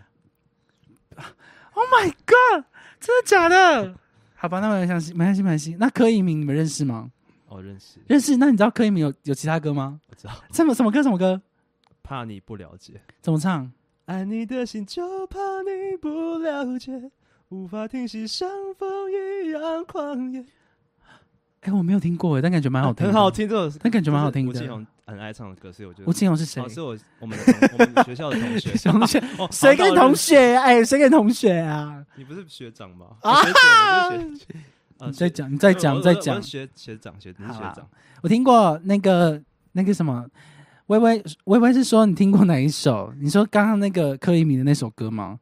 [1.75, 2.65] ，Oh my god！
[2.99, 3.97] 真的假的？
[4.35, 5.77] 好吧，那我相信，没关系，没关系。
[5.79, 7.11] 那柯以敏你们认识吗？
[7.49, 8.37] 哦，认识，认识。
[8.37, 10.01] 那你知道柯以敏有有其他歌吗？
[10.11, 11.01] 我知道，什么什么歌？
[11.03, 11.41] 什么歌？
[12.03, 13.71] 怕你不了解，怎么唱？
[14.07, 17.11] 爱你的心就怕你不了解，
[17.55, 20.45] 无法停息，像风一样狂野。
[21.61, 23.31] 哎、我没有听过哎，但感觉蛮好听的，很好。
[23.31, 26.61] 听，这首 但感觉蛮好听的吴奇隆很爱唱的歌，所以我觉得吴奇隆是谁？
[26.61, 28.71] 哦，是我我们的同我们学校的同学。
[28.91, 30.37] 同学， 哦，谁跟你同学？
[30.37, 30.57] 学？
[30.57, 32.05] 哎，谁跟你同学啊？
[32.17, 33.07] 你不是学长吗？
[33.23, 33.59] 啊学姐，
[34.09, 34.55] 我是学姐。
[34.99, 36.43] 啊你再讲，你再讲，我再讲。
[36.43, 37.89] 学学长，学你是好啊学长。
[38.23, 39.41] 我听过那个
[39.73, 40.27] 那个什么，
[40.87, 43.13] 微微微微是说你听过哪一首？
[43.21, 45.39] 你说刚刚那个柯以敏的那首歌吗？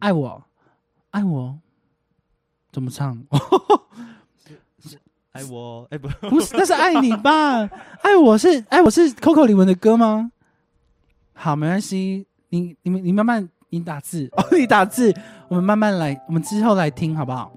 [0.00, 0.42] 爱我，
[1.10, 1.58] 爱我，
[2.72, 3.22] 怎么唱？
[5.32, 7.60] 爱我，哎不， 不是，那是爱你吧？
[8.02, 10.32] 爱我是爱我是 Coco 李玟的歌吗？
[11.34, 15.14] 好，没关系，你你们你慢慢你打字 哦，你打字，
[15.48, 17.52] 我们慢慢来，我们之后来听好不好？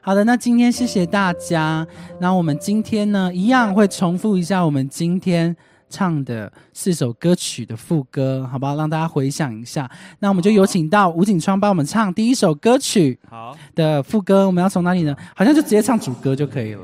[0.00, 1.86] 好的，那今天谢谢大家。
[2.20, 5.56] 那我们今天呢，一样会重复一下我们今天
[5.88, 8.76] 唱的四首歌曲的副歌，好不好？
[8.76, 9.90] 让大家回想一下。
[10.18, 14.46] 那我们就有请到吴景川帮我们唱第一首歌曲好，的副歌。
[14.46, 15.16] 我们要从哪里呢？
[15.34, 16.82] 好像就直接唱主歌就可以了。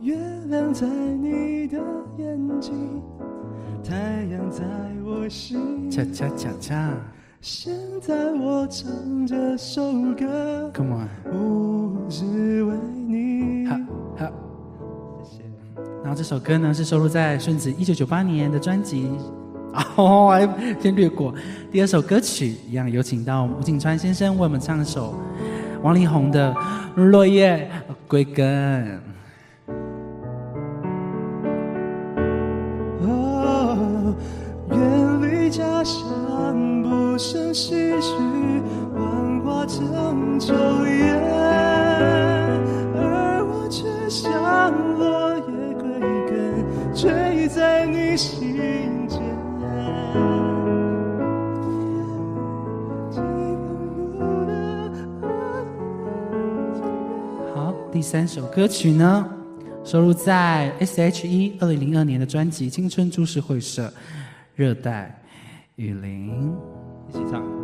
[0.00, 0.16] 月
[0.48, 1.78] 亮在你的
[2.18, 3.00] 眼睛，
[3.84, 3.96] 太
[4.30, 4.62] 阳在
[5.04, 5.90] 我心。
[5.90, 6.90] 恰恰恰恰
[7.40, 9.82] 现在我唱这首
[10.18, 11.08] 歌，，Come on。
[11.30, 12.74] 不只为
[13.08, 13.66] 你。
[13.66, 13.76] 好，
[14.16, 14.32] 好。
[15.24, 15.82] 谢谢。
[16.02, 19.10] 然后这首歌呢是收录在顺子一九九八年的专辑。
[19.96, 20.48] 哦，还
[20.80, 21.34] 先略过。
[21.70, 25.14] 第二首歌曲一样有请到吴景川先生为我们唱一首
[25.82, 26.54] 王力宏的
[27.10, 27.68] 《落叶
[28.06, 28.86] 归根》。
[38.00, 38.16] 胜唏嘘，
[38.94, 40.54] 万花成秋
[40.86, 41.12] 叶，
[42.94, 45.42] 而我却像落叶
[45.74, 46.64] 归根，
[46.94, 49.20] 坠在你心间。
[57.54, 59.28] 好，第三首歌曲呢，
[59.84, 63.82] 收录在 S.H.E 二零零二年的专辑《青春株式会社》
[64.54, 65.22] 《热带
[65.76, 66.52] 雨林》。
[67.08, 67.61] 一起唱。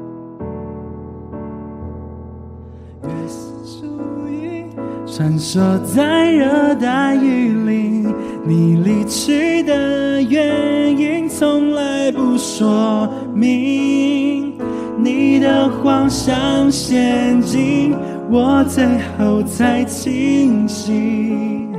[5.18, 8.14] 穿梭在热带雨林，
[8.44, 14.56] 你离去的原因从来不说明，
[14.96, 17.96] 你的谎像陷阱，
[18.30, 18.86] 我最
[19.18, 21.74] 后才清醒。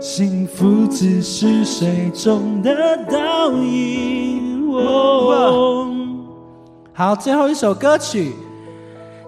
[0.00, 2.74] 幸福只是水中的
[3.08, 4.68] 倒影。
[4.68, 5.94] 哦
[6.92, 8.32] 好，最后一首歌曲，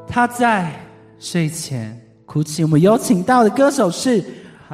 [0.09, 0.69] 他在
[1.21, 1.97] 睡前
[2.37, 2.63] 哭泣。
[2.63, 4.23] 我们有请到的歌手是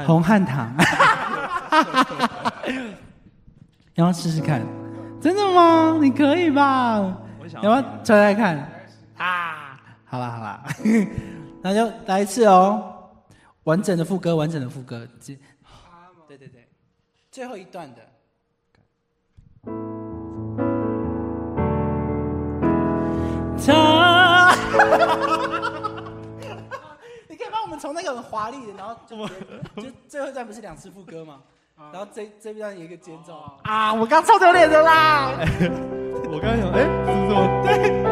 [0.04, 0.74] 洪汉堂，
[3.94, 4.60] 要不要试试看？
[5.20, 5.96] 真的吗？
[6.02, 6.98] 你可以吧？
[7.40, 8.68] 我想要不要猜猜看？
[9.16, 10.64] 啊，好啦好啦，
[11.62, 12.82] 那就来一次哦，
[13.62, 15.38] 完整的副歌，完整的副歌，这
[16.26, 16.66] 对对对，
[17.30, 18.02] 最后一段的。
[23.64, 24.52] 他，
[27.72, 29.16] 们从那个很华丽的，然后就
[29.82, 31.40] 就最后一段不是两次副歌吗？
[31.90, 33.92] 然后这这边有一个间奏啊！
[33.92, 35.32] 我刚超丢脸的啦！
[36.30, 38.11] 我刚刚想，哎，是什么？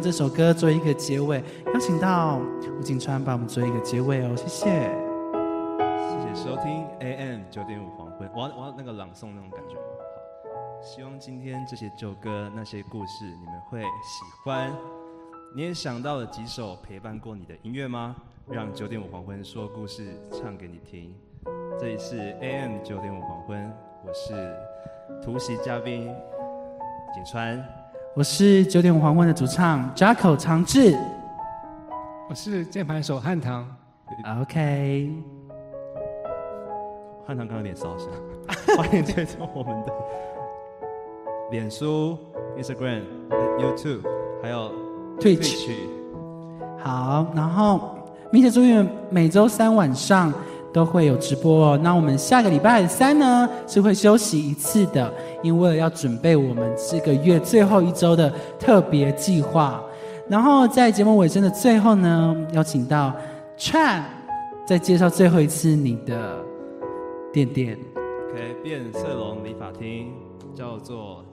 [0.00, 2.40] 这首歌做一个结尾，邀请到
[2.78, 4.70] 吴景川帮我们做一个结尾哦，谢谢。
[6.08, 8.30] 谢谢收听 AM 九点五黄昏。
[8.34, 9.82] 我要我要那个朗诵那种感觉吗？
[10.44, 14.72] 好，希望今天这些旧歌那些故事你们会喜欢。
[15.54, 18.16] 你也想到了几首陪伴过你的音乐吗？
[18.48, 21.14] 让九点五黄昏说故事唱给你听。
[21.78, 23.70] 这里是 AM 九点五黄昏，
[24.04, 24.56] 我是
[25.22, 26.06] 突袭嘉宾
[27.14, 27.79] 景川。
[28.16, 30.96] 我是九点五黄昏的主唱 Jacko 长志。
[32.28, 33.64] 我是键盘手汉唐
[34.42, 35.10] ，，OK。
[37.26, 38.08] 汉唐刚刚有点烧声，
[38.76, 39.92] 欢迎追踪我们的
[41.50, 42.18] 脸书、
[42.58, 43.02] Instagram、
[43.58, 44.00] YouTube，
[44.42, 44.72] 还有
[45.20, 45.72] Twitch
[46.78, 47.96] 好，然后
[48.32, 50.32] 密切注意，每周三晚上
[50.72, 51.80] 都会有直播哦。
[51.82, 55.12] 那我们下个礼拜三呢是会休息一次的，
[55.42, 59.82] 因为要准备我们这个月最后一周的特别计划。
[60.28, 63.12] 然后在节目尾声的最后呢，邀请到
[63.58, 64.02] Chan
[64.64, 66.36] 再介绍最后一次你的
[67.32, 67.76] 店店。
[68.30, 70.12] OK 变色龙理发厅
[70.54, 71.24] 叫做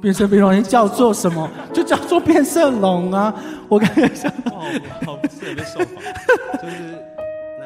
[0.00, 1.50] 变色美容仪叫做什么？
[1.74, 3.34] 就叫做变色龙啊！
[3.68, 4.62] 我刚刚想，哇，
[5.04, 7.02] 好不适合被受访，就是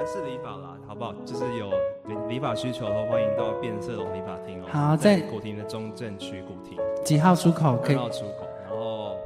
[0.06, 1.12] 男士理发啦，好不好？
[1.24, 1.68] 就是有
[2.04, 4.66] 理理发需求的话，欢迎到变色龙理发厅哦。
[4.70, 9.16] 好在古亭的中正区古亭几号出口可以出口，然后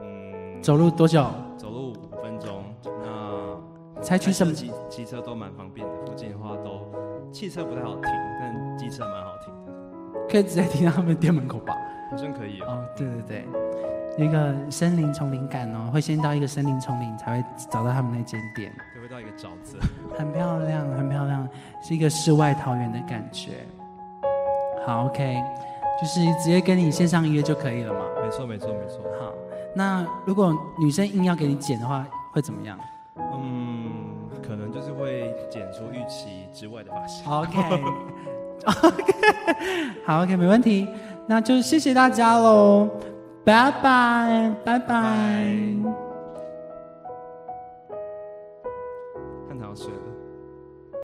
[0.00, 1.26] 嗯，走路多久？
[1.56, 2.62] 走路五分钟。
[3.02, 4.52] 那采取什么？
[4.52, 6.86] 骑骑车都蛮方便的，附近的话都
[7.32, 8.02] 汽车不太好停，
[8.40, 11.74] 但机车蛮好停的，可以直接停到他们店门口吧？
[12.08, 12.66] 好像可以哦。
[12.68, 13.48] 哦，对对对，
[14.16, 18.72] 有一个森林丛林感哦，会先到一个森林丛林才会找到他们那间店，
[19.10, 19.78] 到一个沼泽？
[20.16, 21.48] 很漂亮，很漂亮，
[21.82, 23.66] 是一个世外桃源的感觉。
[24.86, 25.36] 好，OK，
[26.00, 28.00] 就是直接跟你线上约就可以了嘛。
[28.22, 29.02] 没错，没错，没错。
[29.18, 29.32] 好，
[29.74, 32.78] 那如果女生硬要给你剪的话，会怎么样
[33.16, 33.90] 嗯，
[34.42, 37.30] 可能就是会剪出预期之外的发型。
[37.30, 37.84] ？OK，OK，
[40.06, 40.88] 好，OK，没问题。
[41.26, 42.88] 那就谢谢大家喽，
[43.44, 46.09] 拜拜，拜拜。
[49.70, 50.09] 看他要睡了。